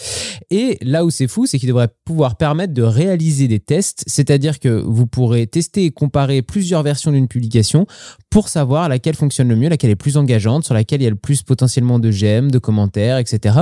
Et 0.50 0.78
là 0.82 1.04
où 1.04 1.10
c'est 1.10 1.28
fou, 1.28 1.46
c'est 1.46 1.58
qu'il 1.58 1.68
devrait 1.68 1.88
pouvoir 2.04 2.36
permettre 2.36 2.74
de 2.74 2.82
réaliser 2.82 3.48
des 3.48 3.60
tests, 3.60 4.04
c'est-à-dire 4.06 4.60
que 4.60 4.68
vous 4.68 5.06
pourrez 5.06 5.46
tester 5.46 5.84
et 5.84 5.90
comparer 5.90 6.42
plusieurs 6.42 6.82
versions 6.82 7.12
d'une 7.12 7.28
publication 7.28 7.86
pour 8.30 8.48
savoir 8.48 8.88
laquelle 8.88 9.14
fonctionne 9.14 9.48
le 9.48 9.56
mieux, 9.56 9.68
laquelle 9.68 9.90
est 9.90 9.96
plus 9.96 10.16
engageante, 10.16 10.64
sur 10.64 10.74
laquelle 10.74 11.00
il 11.00 11.04
y 11.04 11.06
a 11.06 11.10
le 11.10 11.16
plus 11.16 11.42
potentiellement 11.42 11.98
de 11.98 12.10
j'aime, 12.10 12.50
de 12.50 12.58
commentaires, 12.58 13.18
etc. 13.18 13.60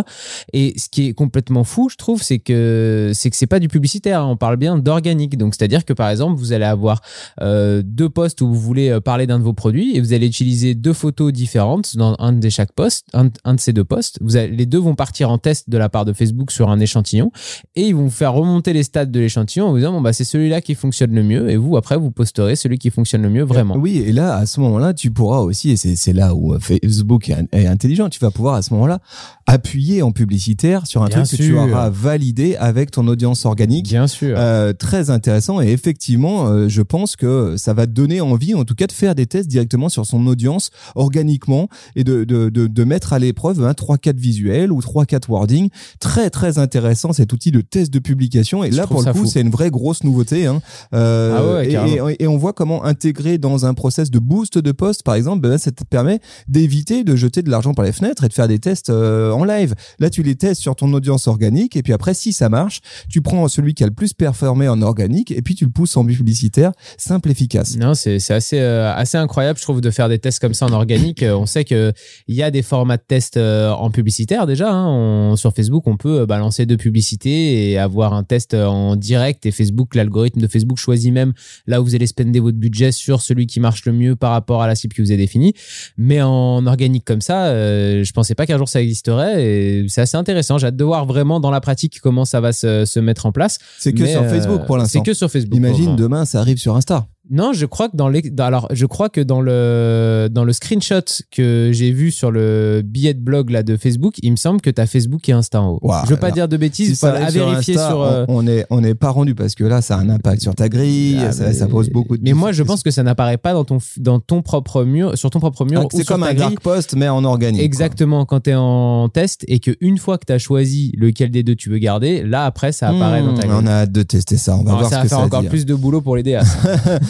Et 0.52 0.74
ce 0.78 0.88
qui 0.88 1.08
est 1.08 1.12
complètement 1.14 1.64
fou, 1.64 1.88
je 1.88 1.96
trouve, 1.96 2.22
c'est 2.22 2.38
que 2.38 3.12
c'est 3.14 3.30
que 3.30 3.36
c'est 3.36 3.46
pas 3.46 3.60
du 3.60 3.68
publicitaire. 3.68 4.22
Hein. 4.22 4.28
On 4.30 4.36
parle 4.36 4.56
bien 4.56 4.78
d'organique. 4.78 5.36
Donc 5.36 5.54
c'est-à-dire 5.54 5.84
que 5.84 5.92
par 5.92 6.10
exemple, 6.10 6.38
vous 6.38 6.52
allez 6.52 6.64
avoir 6.64 7.00
euh, 7.40 7.82
deux 7.84 8.08
posts 8.08 8.40
où 8.40 8.48
vous 8.48 8.60
voulez 8.60 8.90
euh, 8.90 9.00
parler 9.00 9.26
d'un 9.26 9.38
de 9.38 9.44
vos 9.44 9.52
produits 9.52 9.96
et 9.96 10.00
vous 10.00 10.12
allez 10.12 10.26
utiliser 10.26 10.74
deux 10.74 10.92
photos 10.92 11.32
différentes 11.32 11.96
dans 11.96 12.16
un 12.18 12.32
de 12.32 12.48
chaque 12.48 12.72
post, 12.72 13.06
un, 13.12 13.55
de 13.56 13.60
ces 13.60 13.72
deux 13.72 13.84
posts. 13.84 14.18
Vous 14.20 14.36
allez, 14.36 14.54
les 14.54 14.66
deux 14.66 14.78
vont 14.78 14.94
partir 14.94 15.30
en 15.30 15.38
test 15.38 15.68
de 15.68 15.76
la 15.78 15.88
part 15.88 16.04
de 16.04 16.12
Facebook 16.12 16.50
sur 16.52 16.70
un 16.70 16.78
échantillon 16.78 17.32
et 17.74 17.88
ils 17.88 17.94
vont 17.94 18.04
vous 18.04 18.10
faire 18.10 18.32
remonter 18.32 18.72
les 18.72 18.84
stats 18.84 19.06
de 19.06 19.18
l'échantillon 19.18 19.66
en 19.66 19.70
vous 19.70 19.78
disant 19.78 19.92
bon 19.92 20.00
bah 20.00 20.12
c'est 20.12 20.24
celui-là 20.24 20.60
qui 20.60 20.74
fonctionne 20.74 21.12
le 21.12 21.22
mieux 21.22 21.50
et 21.50 21.56
vous 21.56 21.76
après 21.76 21.96
vous 21.96 22.10
posterez 22.10 22.56
celui 22.56 22.78
qui 22.78 22.90
fonctionne 22.90 23.22
le 23.22 23.30
mieux 23.30 23.42
vraiment. 23.42 23.76
Oui 23.76 23.98
et 23.98 24.12
là 24.12 24.36
à 24.36 24.46
ce 24.46 24.60
moment-là 24.60 24.94
tu 24.94 25.10
pourras 25.10 25.40
aussi 25.40 25.70
et 25.70 25.76
c'est 25.76 26.12
là 26.12 26.34
où 26.34 26.54
euh, 26.54 26.58
Facebook 26.60 27.30
est 27.52 27.66
intelligent 27.66 28.08
tu 28.08 28.20
vas 28.20 28.30
pouvoir 28.30 28.54
à 28.54 28.62
ce 28.62 28.72
moment-là 28.74 29.00
appuyer 29.46 30.02
en 30.02 30.12
publicitaire 30.12 30.86
sur 30.86 31.02
un 31.02 31.08
truc 31.08 31.24
que 31.24 31.36
tu 31.36 31.56
auras 31.56 31.88
validé 31.88 32.56
avec 32.56 32.90
ton 32.90 33.06
audience 33.06 33.46
organique. 33.46 33.86
Bien 33.86 34.06
sûr. 34.06 34.36
Euh, 34.38 34.72
très 34.72 35.10
intéressant 35.10 35.60
et 35.60 35.68
effectivement, 35.68 36.48
euh, 36.48 36.68
je 36.68 36.82
pense 36.82 37.16
que 37.16 37.56
ça 37.56 37.72
va 37.72 37.86
donner 37.86 38.20
envie, 38.20 38.54
en 38.54 38.64
tout 38.64 38.74
cas, 38.74 38.86
de 38.86 38.92
faire 38.92 39.14
des 39.14 39.26
tests 39.26 39.48
directement 39.48 39.88
sur 39.88 40.04
son 40.04 40.26
audience 40.26 40.70
organiquement 40.94 41.68
et 41.94 42.02
de, 42.02 42.24
de, 42.24 42.48
de, 42.48 42.66
de 42.66 42.84
mettre 42.84 43.12
à 43.12 43.18
l'épreuve 43.18 43.45
un 43.50 43.72
3-4 43.72 44.16
visuels 44.16 44.72
ou 44.72 44.80
3-4 44.80 45.28
wording. 45.28 45.68
Très, 46.00 46.30
très 46.30 46.58
intéressant 46.58 47.12
cet 47.12 47.32
outil 47.32 47.50
de 47.50 47.60
test 47.60 47.92
de 47.92 47.98
publication. 47.98 48.64
Et 48.64 48.70
là, 48.70 48.86
pour 48.86 49.02
le 49.02 49.12
coup, 49.12 49.26
c'est 49.26 49.40
une 49.40 49.50
vraie 49.50 49.70
grosse 49.70 50.04
nouveauté. 50.04 50.46
Hein. 50.46 50.60
Euh, 50.94 51.36
ah 51.36 52.04
ouais, 52.04 52.16
et, 52.18 52.22
et, 52.22 52.26
on 52.26 52.36
voit 52.36 52.52
comment 52.52 52.84
intégrer 52.84 53.38
dans 53.38 53.66
un 53.66 53.74
process 53.74 54.10
de 54.10 54.18
boost 54.18 54.58
de 54.58 54.72
poste, 54.72 55.02
par 55.02 55.14
exemple, 55.14 55.40
ben, 55.40 55.58
ça 55.58 55.70
te 55.70 55.84
permet 55.84 56.20
d'éviter 56.48 57.04
de 57.04 57.16
jeter 57.16 57.42
de 57.42 57.50
l'argent 57.50 57.74
par 57.74 57.84
les 57.84 57.92
fenêtres 57.92 58.24
et 58.24 58.28
de 58.28 58.32
faire 58.32 58.48
des 58.48 58.58
tests 58.58 58.90
euh, 58.90 59.30
en 59.30 59.44
live. 59.44 59.74
Là, 59.98 60.10
tu 60.10 60.22
les 60.22 60.34
testes 60.34 60.60
sur 60.60 60.76
ton 60.76 60.92
audience 60.92 61.28
organique 61.28 61.76
et 61.76 61.82
puis 61.82 61.92
après, 61.92 62.14
si 62.14 62.32
ça 62.32 62.48
marche, 62.48 62.80
tu 63.08 63.22
prends 63.22 63.46
celui 63.48 63.74
qui 63.74 63.84
a 63.84 63.86
le 63.86 63.94
plus 63.94 64.12
performé 64.12 64.68
en 64.68 64.82
organique 64.82 65.30
et 65.30 65.42
puis 65.42 65.54
tu 65.54 65.64
le 65.64 65.70
pousses 65.70 65.96
en 65.96 66.04
publicitaire, 66.04 66.72
simple, 66.98 67.30
efficace. 67.30 67.76
Non, 67.76 67.94
c'est 67.94 68.18
assez 68.30 68.58
euh, 68.58 68.92
assez 68.94 69.18
incroyable, 69.18 69.58
je 69.58 69.64
trouve, 69.64 69.80
de 69.80 69.90
faire 69.90 70.08
des 70.08 70.18
tests 70.18 70.40
comme 70.40 70.54
ça 70.54 70.66
en 70.66 70.72
organique. 70.72 71.24
On 71.26 71.46
sait 71.46 71.64
que 71.64 71.92
il 72.28 72.34
y 72.34 72.42
a 72.42 72.50
des 72.50 72.62
formats 72.62 72.96
de 72.96 73.02
tests 73.06 73.35
euh, 73.36 73.70
en 73.70 73.90
publicitaire 73.90 74.46
déjà. 74.46 74.70
Hein. 74.70 75.36
sur 75.36 75.52
Facebook, 75.52 75.86
on 75.86 75.96
peut 75.96 76.26
balancer 76.26 76.66
deux 76.66 76.76
publicités 76.76 77.70
et 77.70 77.78
avoir 77.78 78.12
un 78.12 78.24
test 78.24 78.54
en 78.54 78.96
direct. 78.96 79.46
Et 79.46 79.50
Facebook, 79.50 79.94
l'algorithme 79.94 80.40
de 80.40 80.46
Facebook 80.46 80.78
choisit 80.78 81.12
même 81.12 81.32
là 81.66 81.80
où 81.80 81.84
vous 81.84 81.94
allez 81.94 82.06
spender 82.06 82.40
votre 82.40 82.56
budget 82.56 82.92
sur 82.92 83.20
celui 83.20 83.46
qui 83.46 83.60
marche 83.60 83.84
le 83.84 83.92
mieux 83.92 84.16
par 84.16 84.32
rapport 84.32 84.62
à 84.62 84.66
la 84.66 84.74
cible 84.74 84.94
que 84.94 85.02
vous 85.02 85.10
avez 85.10 85.18
définie. 85.18 85.54
Mais 85.96 86.22
en 86.22 86.66
organique 86.66 87.04
comme 87.04 87.20
ça, 87.20 87.50
je 87.52 88.12
pensais 88.12 88.34
pas 88.34 88.46
qu'un 88.46 88.58
jour 88.58 88.68
ça 88.68 88.82
existerait 88.82 89.44
et 89.44 89.88
c'est 89.88 90.00
assez 90.00 90.16
intéressant. 90.16 90.58
J'ai 90.58 90.68
hâte 90.68 90.76
de 90.76 90.84
voir 90.84 91.06
vraiment 91.06 91.40
dans 91.40 91.50
la 91.50 91.60
pratique 91.60 92.00
comment 92.00 92.24
ça 92.24 92.40
va 92.40 92.52
se, 92.52 92.84
se 92.84 93.00
mettre 93.00 93.26
en 93.26 93.32
place. 93.32 93.58
C'est 93.78 93.92
que 93.92 94.06
sur 94.06 94.24
Facebook 94.26 94.66
pour 94.66 94.76
l'instant. 94.76 95.00
C'est 95.00 95.04
que 95.04 95.14
sur 95.14 95.30
Facebook. 95.30 95.56
Imagine 95.56 95.96
demain 95.96 96.24
ça 96.24 96.40
arrive 96.40 96.58
sur 96.58 96.76
Insta. 96.76 97.06
Non, 97.30 97.52
je 97.52 97.66
crois 97.66 97.88
que 97.88 97.96
dans 97.96 98.08
les, 98.08 98.22
alors 98.38 98.68
je 98.70 98.86
crois 98.86 99.08
que 99.08 99.20
dans 99.20 99.40
le 99.40 100.28
dans 100.30 100.44
le 100.44 100.52
screenshot 100.52 101.00
que 101.30 101.70
j'ai 101.72 101.90
vu 101.90 102.10
sur 102.10 102.30
le 102.30 102.82
billet 102.84 103.14
de 103.14 103.20
blog 103.20 103.50
là 103.50 103.62
de 103.62 103.76
Facebook, 103.76 104.14
il 104.22 104.30
me 104.30 104.36
semble 104.36 104.60
que 104.60 104.70
tu 104.70 104.80
as 104.80 104.86
Facebook 104.86 105.28
et 105.28 105.32
Insta 105.32 105.60
en 105.60 105.78
haut. 105.82 105.92
je 106.04 106.10
veux 106.10 106.16
pas 106.16 106.30
dire 106.30 106.46
de 106.46 106.56
bêtises, 106.56 106.98
ça 106.98 107.12
à 107.12 107.30
vérifier 107.30 107.74
sur, 107.74 108.02
euh, 108.02 108.24
on, 108.28 108.46
est 108.46 108.66
on 108.70 108.84
est 108.84 108.94
pas 108.94 109.10
rendu 109.10 109.34
parce 109.34 109.54
que 109.54 109.64
là 109.64 109.82
ça 109.82 109.96
a 109.96 110.00
un 110.00 110.08
impact 110.08 110.42
sur 110.42 110.54
ta 110.54 110.68
grille, 110.68 111.18
ah, 111.20 111.32
ça, 111.32 111.66
pose 111.66 111.90
beaucoup 111.90 112.16
de 112.16 112.22
Mais 112.22 112.32
moi 112.32 112.52
je 112.52 112.62
pense 112.62 112.82
que 112.82 112.90
ça 112.92 113.02
n'apparaît 113.02 113.38
pas 113.38 113.54
dans 113.54 113.64
ton 113.64 113.78
dans 113.96 114.20
ton 114.20 114.42
propre 114.42 114.84
mur 114.84 115.18
sur 115.18 115.30
ton 115.30 115.40
propre 115.40 115.64
mur 115.64 115.82
ah, 115.84 115.88
C'est 115.90 116.06
comme 116.06 116.22
un 116.22 116.34
dark 116.34 116.60
post 116.60 116.94
mais 116.94 117.08
en 117.08 117.24
organique. 117.24 117.62
Exactement, 117.62 118.24
quand 118.24 118.40
tu 118.40 118.50
es 118.50 118.54
en 118.54 119.08
test 119.08 119.44
et 119.48 119.58
que 119.58 119.72
une 119.80 119.98
fois 119.98 120.18
que 120.18 120.26
tu 120.26 120.32
as 120.32 120.38
choisi 120.38 120.92
lequel 120.96 121.30
des 121.30 121.42
deux 121.42 121.56
tu 121.56 121.70
veux 121.70 121.78
garder, 121.78 122.22
là 122.22 122.44
après 122.44 122.70
ça 122.70 122.88
apparaît 122.88 123.22
dans 123.22 123.34
ta 123.34 123.46
hmm, 123.46 123.50
grille. 123.50 123.60
On 123.64 123.66
a 123.66 123.72
hâte 123.72 123.92
de 123.92 124.02
tester 124.02 124.36
ça, 124.36 124.56
on 124.56 124.62
va 124.62 124.74
voir 124.74 124.88
ça 124.88 124.98
ce 124.98 125.02
que 125.02 125.08
ça 125.08 125.16
va 125.16 125.22
faire 125.22 125.38
encore 125.38 125.48
plus 125.48 125.66
de 125.66 125.74
boulot 125.74 126.00
pour 126.00 126.14
les 126.14 126.22
DA. 126.22 126.42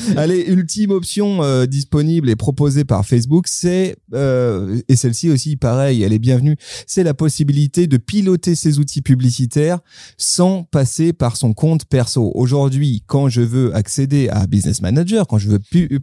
Allez, 0.16 0.44
ultime 0.48 0.90
option 0.90 1.42
euh, 1.42 1.66
disponible 1.66 2.30
et 2.30 2.36
proposée 2.36 2.84
par 2.84 3.04
Facebook, 3.04 3.46
c'est 3.48 3.96
euh, 4.14 4.80
et 4.88 4.96
celle-ci 4.96 5.30
aussi 5.30 5.56
pareil, 5.56 6.02
elle 6.02 6.12
est 6.12 6.18
bienvenue, 6.18 6.56
c'est 6.86 7.02
la 7.02 7.14
possibilité 7.14 7.86
de 7.86 7.96
piloter 7.96 8.54
ses 8.54 8.78
outils 8.78 9.02
publicitaires 9.02 9.78
sans 10.16 10.64
passer 10.64 11.12
par 11.12 11.36
son 11.36 11.52
compte 11.52 11.86
perso. 11.86 12.30
Aujourd'hui, 12.34 13.02
quand 13.06 13.28
je 13.28 13.40
veux 13.40 13.75
accéder 13.75 14.28
à 14.28 14.46
Business 14.46 14.82
Manager, 14.82 15.26
quand 15.26 15.38
je 15.38 15.48
veux 15.48 15.60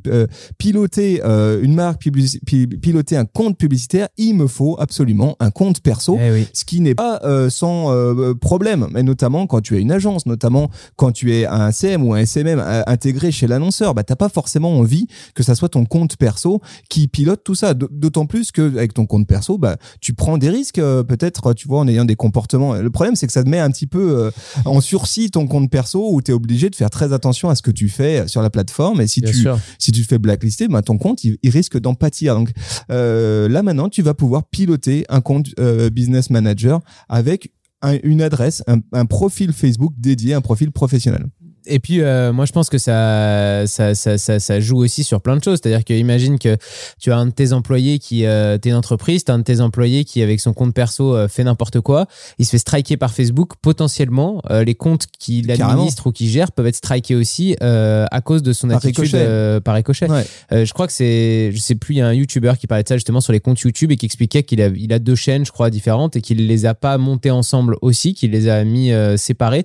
euh, 0.07 0.27
piloter 0.57 1.22
une 1.24 1.75
marque, 1.75 2.01
piloter 2.81 3.17
un 3.17 3.25
compte 3.25 3.57
publicitaire, 3.57 4.07
il 4.17 4.36
me 4.36 4.48
faut 4.48 4.75
absolument 4.79 5.36
un 5.39 5.51
compte 5.51 5.81
perso, 5.81 6.17
eh 6.19 6.45
ce 6.53 6.65
qui 6.65 6.81
n'est 6.81 6.95
pas 6.95 7.22
sans 7.50 7.93
problème, 8.39 8.88
mais 8.91 9.03
notamment 9.03 9.48
quand 9.48 9.62
tu 9.62 9.77
es 9.77 9.81
une 9.81 9.91
agence, 9.91 10.25
notamment 10.25 10.69
quand 10.95 11.12
tu 11.12 11.33
es 11.33 11.45
un 11.45 11.72
CM 11.72 12.05
ou 12.05 12.13
un 12.13 12.19
SMM 12.19 12.62
intégré 12.88 13.31
chez 13.31 13.48
l'annonceur, 13.48 13.93
bah 13.94 14.04
t'as 14.04 14.16
pas 14.16 14.30
forcément 14.30 14.78
envie 14.78 15.08
que 15.34 15.44
ça 15.44 15.56
soit 15.56 15.70
ton 15.70 15.86
compte 15.86 16.18
perso 16.18 16.62
qui 16.90 17.08
pilote 17.08 17.44
tout 17.44 17.56
ça. 17.56 17.74
D'autant 17.74 18.26
plus 18.26 18.52
que 18.52 18.76
avec 18.76 18.94
ton 18.94 19.06
compte 19.06 19.28
perso, 19.28 19.58
bah, 19.58 19.78
tu 20.02 20.14
prends 20.14 20.38
des 20.38 20.50
risques, 20.50 20.80
euh, 20.80 21.04
peut-être, 21.04 21.54
tu 21.54 21.68
vois, 21.68 21.80
en 21.80 21.88
ayant 21.88 22.06
des 22.06 22.16
comportements. 22.16 22.76
Le 22.76 22.90
problème, 22.90 23.16
c'est 23.16 23.28
que 23.28 23.34
ça 23.34 23.44
te 23.44 23.50
met 23.50 23.60
un 23.60 23.72
petit 23.72 23.88
peu 23.88 24.18
euh, 24.18 24.32
en 24.66 24.82
sursis 24.82 25.32
ton 25.32 25.48
compte 25.48 25.70
perso 25.70 26.12
où 26.12 26.22
tu 26.22 26.32
es 26.32 26.34
obligé 26.34 26.70
de 26.70 26.76
faire 26.76 26.90
très 26.90 27.14
attention 27.14 27.50
à 27.50 27.56
ce 27.56 27.62
que 27.62 27.72
tu 27.72 27.90
fais 27.90 28.28
sur 28.28 28.42
la 28.42 28.50
plateforme. 28.50 29.02
Et 29.02 29.08
si 29.08 29.22
tu, 29.22 29.48
si 29.80 29.92
tu 29.92 30.02
te 30.02 30.08
fais 30.08 30.20
blacklister, 30.20 30.68
bah, 30.68 30.82
ton 30.82 30.98
compte, 30.98 31.24
il, 31.24 31.38
risque 31.54 31.80
d'en 31.80 31.94
pâtir. 31.94 32.36
Donc 32.36 32.52
euh, 32.90 33.48
là, 33.48 33.62
maintenant, 33.62 33.90
tu 33.90 34.02
vas 34.02 34.14
pouvoir 34.14 34.46
piloter 34.46 35.06
un 35.10 35.22
compte 35.22 35.50
business 35.92 36.30
manager 36.30 36.80
avec 37.10 37.52
une 38.04 38.22
adresse, 38.22 38.64
un, 38.68 38.80
un 38.94 39.06
profil 39.06 39.54
Facebook 39.54 39.94
dédié, 39.98 40.34
un 40.34 40.42
profil 40.42 40.72
professionnel. 40.72 41.28
Et 41.65 41.79
puis, 41.79 42.01
euh, 42.01 42.34
moi, 42.34 42.46
je 42.46 42.51
pense 42.51 42.70
que 42.70 42.77
ça, 42.77 43.63
ça, 43.67 43.96
ça, 43.96 44.17
ça, 44.17 44.39
ça 44.39 44.60
joue 44.60 44.77
aussi 44.77 45.03
sur 45.03 45.22
plein 45.22 45.38
de 45.38 45.43
choses. 45.43 45.60
C'est-à-dire 45.62 45.84
que 45.86 45.93
imagine 45.93 46.38
que 46.39 46.58
tu 47.00 47.12
as 47.12 47.17
un 47.17 47.25
de 47.27 47.32
tes 47.32 47.53
employés 47.53 48.00
qui, 48.00 48.25
euh, 48.25 48.58
t'es 48.58 48.70
une 48.70 48.75
entreprise, 48.75 49.24
tu 49.25 49.32
as 49.32 49.36
un 49.36 49.39
de 49.39 49.43
tes 49.43 49.62
employés 49.62 50.03
qui, 50.05 50.22
avec 50.22 50.39
son 50.39 50.53
compte 50.53 50.74
perso, 50.74 51.15
euh, 51.15 51.27
fait 51.27 51.43
n'importe 51.43 51.79
quoi. 51.82 52.08
Il 52.39 52.46
se 52.46 52.51
fait 52.51 52.58
striker 52.58 52.98
par 52.98 53.13
Facebook. 53.13 53.51
Potentiellement, 53.62 54.41
euh, 54.51 54.63
les 54.63 54.75
comptes 54.75 55.05
qu'il 55.20 55.50
administre 55.51 56.08
ou 56.08 56.12
qu'il 56.12 56.27
gère 56.29 56.51
peuvent 56.51 56.67
être 56.67 56.75
strikés 56.75 57.15
aussi 57.15 57.55
euh, 57.62 58.05
à 58.12 58.22
cause 58.22 58.43
de 58.43 58.53
son 58.53 58.67
Par 58.67 58.77
attitude 58.77 59.03
ricochet. 59.05 59.25
euh, 59.25 59.60
par 59.60 59.75
ricochet. 59.75 60.10
Ouais. 60.10 60.25
Euh, 60.51 60.65
je 60.65 60.74
crois 60.74 60.88
que 60.88 60.93
c'est, 60.93 61.51
je 61.53 61.58
sais 61.60 61.75
plus, 61.75 61.96
il 61.96 61.98
y 61.98 62.01
a 62.01 62.08
un 62.08 62.13
YouTuber 62.13 62.53
qui 62.60 62.67
parlait 62.67 62.84
de 62.84 62.88
ça 62.89 62.96
justement 62.98 63.22
sur 63.22 63.34
les 63.34 63.39
comptes 63.39 63.60
YouTube 63.62 63.91
et 63.91 63.96
qui 63.98 64.05
expliquait 64.05 64.43
qu'il 64.43 64.62
a, 64.62 64.67
il 64.67 64.91
a 64.93 65.00
deux 65.00 65.15
chaînes, 65.15 65.46
je 65.46 65.51
crois, 65.51 65.70
différentes 65.70 66.15
et 66.15 66.22
qu'il 66.22 66.46
les 66.48 66.65
a 66.65 66.74
pas 66.74 66.98
montées 66.98 67.32
ensemble 67.32 67.77
aussi, 67.82 68.13
qu'il 68.13 68.32
les 68.32 68.48
a 68.48 68.63
mis 68.63 68.91
euh, 68.91 69.17
séparées. 69.17 69.63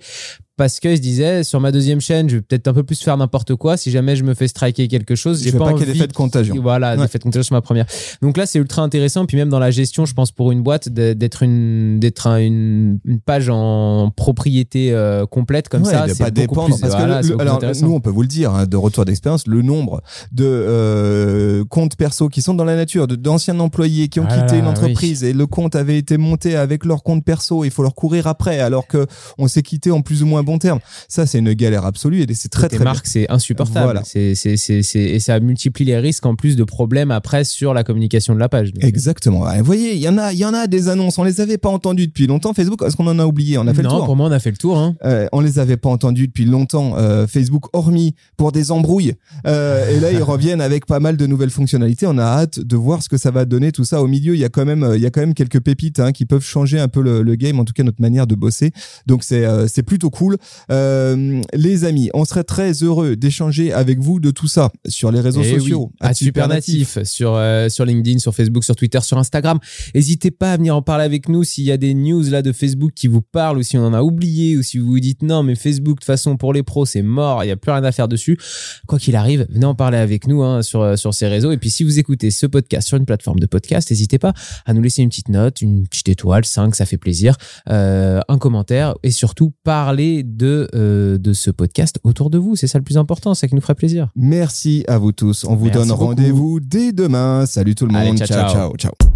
Parce 0.59 0.81
qu'il 0.81 0.95
se 0.97 1.00
disait, 1.00 1.45
sur 1.45 1.61
ma 1.61 1.73
deuxième 1.73 2.00
chaîne, 2.00 2.29
je 2.29 2.35
vais 2.37 2.43
peut-être 2.43 2.67
un 2.69 2.75
peu 2.75 2.83
plus 2.83 3.00
faire 3.00 3.17
n'importe 3.17 3.55
quoi. 3.55 3.77
Si 3.77 3.91
jamais 3.91 4.17
je 4.17 4.25
me 4.25 4.35
fais 4.35 4.49
striker 4.49 4.88
quelque 4.88 5.15
chose, 5.15 5.43
j'ai 5.43 5.53
pas, 5.53 5.59
pas 5.59 5.65
qu'il 5.73 5.79
y 5.79 5.85
ait 5.85 5.85
envie 5.85 5.93
d'effet 5.93 6.07
de 6.09 6.12
contagion. 6.12 6.57
voilà, 6.61 6.97
Ouais. 6.97 7.03
d'effet 7.03 7.19
de 7.19 7.23
contagion 7.23 7.45
sur 7.45 7.55
ma 7.55 7.62
première. 7.62 7.87
Donc 8.21 8.37
là, 8.37 8.45
c'est 8.45 8.59
ultra 8.59 8.83
intéressant. 8.83 9.25
Puis 9.25 9.37
même 9.37 9.49
dans 9.49 9.61
la 9.61 9.71
gestion, 9.71 10.05
je 10.05 10.15
pense 10.15 10.33
pour 10.33 10.50
une 10.53 10.62
boîte 10.62 10.88
d'être 10.88 11.43
une 11.45 12.00
d'être 12.00 12.27
un- 12.27 12.38
une, 12.38 12.99
une 13.05 13.21
page 13.21 13.49
en 13.49 14.11
propriété 14.15 14.93
euh, 14.93 15.25
complète 15.27 15.69
comme 15.69 15.83
Ouais, 15.85 15.93
ça, 15.93 16.07
c'est 16.09 16.19
pas 16.19 16.31
dépendre. 16.33 16.75
plus. 16.75 16.81
parce 16.81 16.93
que 16.95 16.99
voilà, 16.99 17.23
le- 17.23 17.41
alors, 17.41 17.61
nous, 17.81 17.93
on 17.95 18.00
peut 18.00 18.11
vous 18.11 18.23
le 18.23 18.29
dire, 18.29 18.53
hein, 18.53 18.67
de 18.67 18.77
retour 18.77 19.05
d'expérience, 19.05 19.47
le 19.47 19.62
nombre 19.62 20.03
de 20.33 20.45
euh, 20.45 21.65
comptes 21.69 21.97
perso 21.97 22.29
qui 22.29 22.43
sont 22.43 22.55
dans 22.55 22.65
la 22.65 22.77
nature, 22.77 23.07
de- 23.07 23.17
d'anciens 23.17 23.59
employés 23.61 24.09
qui 24.09 24.21
ont 24.21 24.27
Ah 24.29 24.38
quitté 24.41 24.59
une 24.59 24.67
entreprise 24.67 25.23
et 25.25 25.33
le 25.33 25.47
compte 25.47 25.77
avait 25.77 25.99
été 25.99 26.17
monté 26.17 26.57
avec 26.57 26.85
leur 26.85 27.03
compte 27.03 27.25
perso, 27.25 27.65
il 27.65 27.71
faut 27.71 27.83
leur 27.83 27.95
courir 27.95 28.27
après, 28.27 28.59
alors 28.61 28.87
que 28.87 29.07
on 29.38 29.49
s'est 29.49 29.62
quitté 29.62 29.91
en 29.91 30.00
plus 30.03 30.23
ou 30.23 30.27
moins 30.27 30.43
bon 30.49 30.59
terme. 30.59 30.81
Ça, 31.09 31.26
c'est 31.26 31.38
une 31.38 31.52
galère 31.52 31.85
absolue 31.85 32.23
et 32.23 32.35
c'est 32.35 32.49
très 32.49 32.69
très 32.69 32.78
bien. 32.78 32.85
marque, 32.85 33.07
c'est 33.07 33.31
insupportable. 33.31 33.85
Voilà. 33.85 34.02
C'est, 34.05 34.35
c'est, 34.35 34.57
c'est, 34.57 34.81
et 34.99 35.21
ça 35.21 35.38
multiplie 35.40 35.85
les 35.85 35.99
risques 35.99 36.26
en 36.26 36.35
plus 36.35 36.57
de 36.57 36.64
problèmes 36.64 37.11
après 37.11 37.45
sur 37.45 37.75
la 37.75 37.85
communication 37.85 38.35
de 38.35 38.40
la 38.40 38.49
page. 38.49 38.73
Donc, 38.73 38.83
Exactement. 38.85 39.45
Vous 39.59 39.64
voyez, 39.64 39.95
il 39.95 40.00
y 40.00 40.09
en 40.09 40.17
a, 40.19 40.33
il 40.33 40.38
y 40.38 40.45
en 40.45 40.55
a 40.55 40.67
des 40.67 40.88
annonces. 40.88 41.19
On 41.19 41.25
les 41.25 41.40
avait 41.40 41.59
pas 41.59 41.69
entendues 41.69 42.07
depuis 42.07 42.26
longtemps. 42.26 42.55
Facebook, 42.55 42.83
est-ce 42.83 42.97
qu'on 42.97 43.07
en 43.07 43.19
a 43.19 43.26
oublié? 43.26 43.59
On 43.59 43.67
a 43.67 43.75
fait 43.75 43.83
non, 43.83 43.90
le 43.90 43.97
tour. 43.97 44.07
pour 44.07 44.17
moi, 44.17 44.28
on 44.28 44.33
a 44.33 44.38
fait 44.38 44.50
le 44.50 44.57
tour. 44.57 44.78
Hein. 44.78 44.97
Euh, 45.05 45.26
on 45.33 45.40
les 45.40 45.59
avait 45.59 45.76
pas 45.76 45.90
entendus 45.90 46.26
depuis 46.28 46.45
longtemps. 46.47 46.95
euh, 46.97 47.26
Facebook, 47.26 47.64
hormis 47.75 48.14
pour 48.37 48.52
des 48.52 48.71
embrouilles. 48.71 49.14
Euh, 49.47 49.97
et 49.97 50.00
là, 50.00 50.12
ils 50.12 50.23
reviennent 50.33 50.61
avec 50.62 50.87
pas 50.87 51.00
mal 51.00 51.17
de 51.17 51.26
nouvelles 51.26 51.50
fonctionnalités. 51.50 52.07
On 52.07 52.19
a 52.19 52.25
hâte 52.25 52.59
de 52.61 52.76
voir 52.76 53.02
ce 53.02 53.09
que 53.09 53.19
ça 53.19 53.31
va 53.31 53.45
donner. 53.45 53.71
Tout 53.73 53.85
ça 53.85 54.02
au 54.02 54.07
milieu, 54.07 54.35
il 54.35 54.40
y 54.40 54.45
a 54.45 54.49
quand 54.49 54.64
même, 54.64 54.93
il 54.95 55.00
y 55.02 55.07
a 55.07 55.11
quand 55.11 55.21
même 55.21 55.35
quelques 55.35 55.61
pépites 55.61 56.00
hein, 56.00 56.12
qui 56.12 56.25
peuvent 56.25 56.45
changer 56.45 56.78
un 56.81 56.88
peu 56.88 57.02
le, 57.02 57.23
le 57.23 57.35
game, 57.35 57.59
en 57.61 57.64
tout 57.64 57.75
cas 57.75 57.83
notre 57.83 58.00
manière 58.00 58.26
de 58.26 58.35
bosser. 58.35 58.73
Donc 59.07 59.25
c'est 59.25 59.45
euh, 59.45 59.67
c'est 59.69 59.83
plutôt 59.83 60.11
cool. 60.11 60.37
Euh, 60.71 61.40
les 61.54 61.85
amis, 61.85 62.11
on 62.14 62.25
serait 62.25 62.45
très 62.45 62.73
heureux 62.83 63.16
d'échanger 63.16 63.73
avec 63.73 63.99
vous 64.00 64.21
de 64.21 64.30
tout 64.30 64.49
ça 64.49 64.71
sur 64.87 65.11
les 65.11 65.21
réseaux 65.21 65.42
Eh 65.45 65.52
oui, 65.54 65.61
sociaux. 65.61 65.92
à 66.00 66.14
Supernatif 66.14 66.99
sur 67.04 67.35
euh, 67.35 67.68
sur 67.68 67.85
LinkedIn, 67.85 68.18
sur 68.18 68.35
Facebook, 68.35 68.64
sur 68.64 68.76
Twitter, 68.76 69.00
sur 69.02 69.18
Instagram. 69.18 69.59
N'hésitez 69.95 70.30
pas 70.30 70.52
à 70.52 70.57
venir 70.57 70.75
en 70.76 70.83
parler 70.83 71.04
avec 71.04 71.28
nous 71.28 71.45
s'il 71.45 71.64
y 71.64 71.73
a 71.73 71.76
des 71.76 71.95
news 71.95 72.23
là 72.23 72.42
de 72.42 72.52
Facebook 72.52 72.92
qui 72.95 73.07
vous 73.09 73.23
parlent 73.23 73.59
ou 73.59 73.62
si 73.62 73.76
on 73.78 73.85
en 73.85 73.95
a 73.95 74.02
oublié 74.02 74.57
ou 74.57 74.62
si 74.62 74.78
vous 74.78 74.87
vous 74.87 75.00
dites 75.00 75.23
non 75.23 75.42
mais 75.42 75.54
Facebook 75.54 75.97
de 75.97 76.00
toute 76.00 76.04
façon 76.04 76.37
pour 76.37 76.52
les 76.52 76.62
pros 76.62 76.87
c'est 76.87 77.02
mort, 77.02 77.45
il 77.45 77.49
y 77.49 77.50
a 77.50 77.57
plus 77.57 77.73
rien 77.73 77.85
à 77.85 77.92
faire 77.92 78.09
dessus. 78.09 78.38
Quoi 78.87 78.99
qu'il 78.99 79.16
arrive, 79.16 79.47
venez 79.50 79.66
en 79.66 79.75
parler 79.75 79.99
avec 79.99 80.26
nous 80.26 80.42
hein, 80.42 80.62
sur 80.62 80.83
euh, 80.83 80.97
sur 80.97 81.14
ces 81.14 81.26
réseaux 81.28 81.50
et 81.52 81.57
puis 81.59 81.71
si 81.71 81.85
vous 81.85 81.99
écoutez 81.99 82.30
ce 82.30 82.47
podcast 82.47 82.88
sur 82.88 82.97
une 82.97 83.07
plateforme 83.07 83.38
de 83.40 83.47
podcast, 83.47 83.90
n'hésitez 83.90 84.18
pas 84.18 84.33
à 84.66 84.75
nous 84.75 84.83
laisser 84.83 85.02
une 85.02 85.09
petite 85.09 85.28
note, 85.28 85.61
une 85.61 85.87
petite 85.87 86.09
étoile, 86.09 86.45
5 86.45 86.75
ça 86.75 86.87
fait 86.87 86.99
plaisir, 86.99 87.37
euh, 87.71 88.21
un 88.28 88.38
commentaire 88.38 88.95
et 89.02 89.11
surtout 89.11 89.52
parler 89.64 90.23
de 90.37 90.69
euh, 90.75 91.19
de 91.19 91.33
ce 91.33 91.51
podcast 91.51 91.99
autour 92.05 92.31
de 92.31 92.39
vous, 92.39 92.57
c'est 92.57 92.67
ça 92.67 92.79
le 92.79 92.85
plus 92.85 92.99
important, 92.99 93.35
c'est 93.35 93.43
ça 93.43 93.49
qui 93.49 93.55
nous 93.55 93.61
ferait 93.61 93.75
plaisir. 93.75 94.09
Merci 94.15 94.85
à 94.89 94.99
vous 94.99 95.13
tous. 95.13 95.45
On 95.45 95.57
vous 95.57 95.67
Merci 95.67 95.79
donne 95.79 95.93
rendez-vous 95.93 96.61
dès 96.61 96.93
demain. 96.93 97.47
Salut 97.47 97.75
tout 97.75 97.87
le 97.87 97.93
monde. 97.93 98.19
ciao. 98.19 98.49
ciao. 98.51 98.77
ciao. 98.77 99.08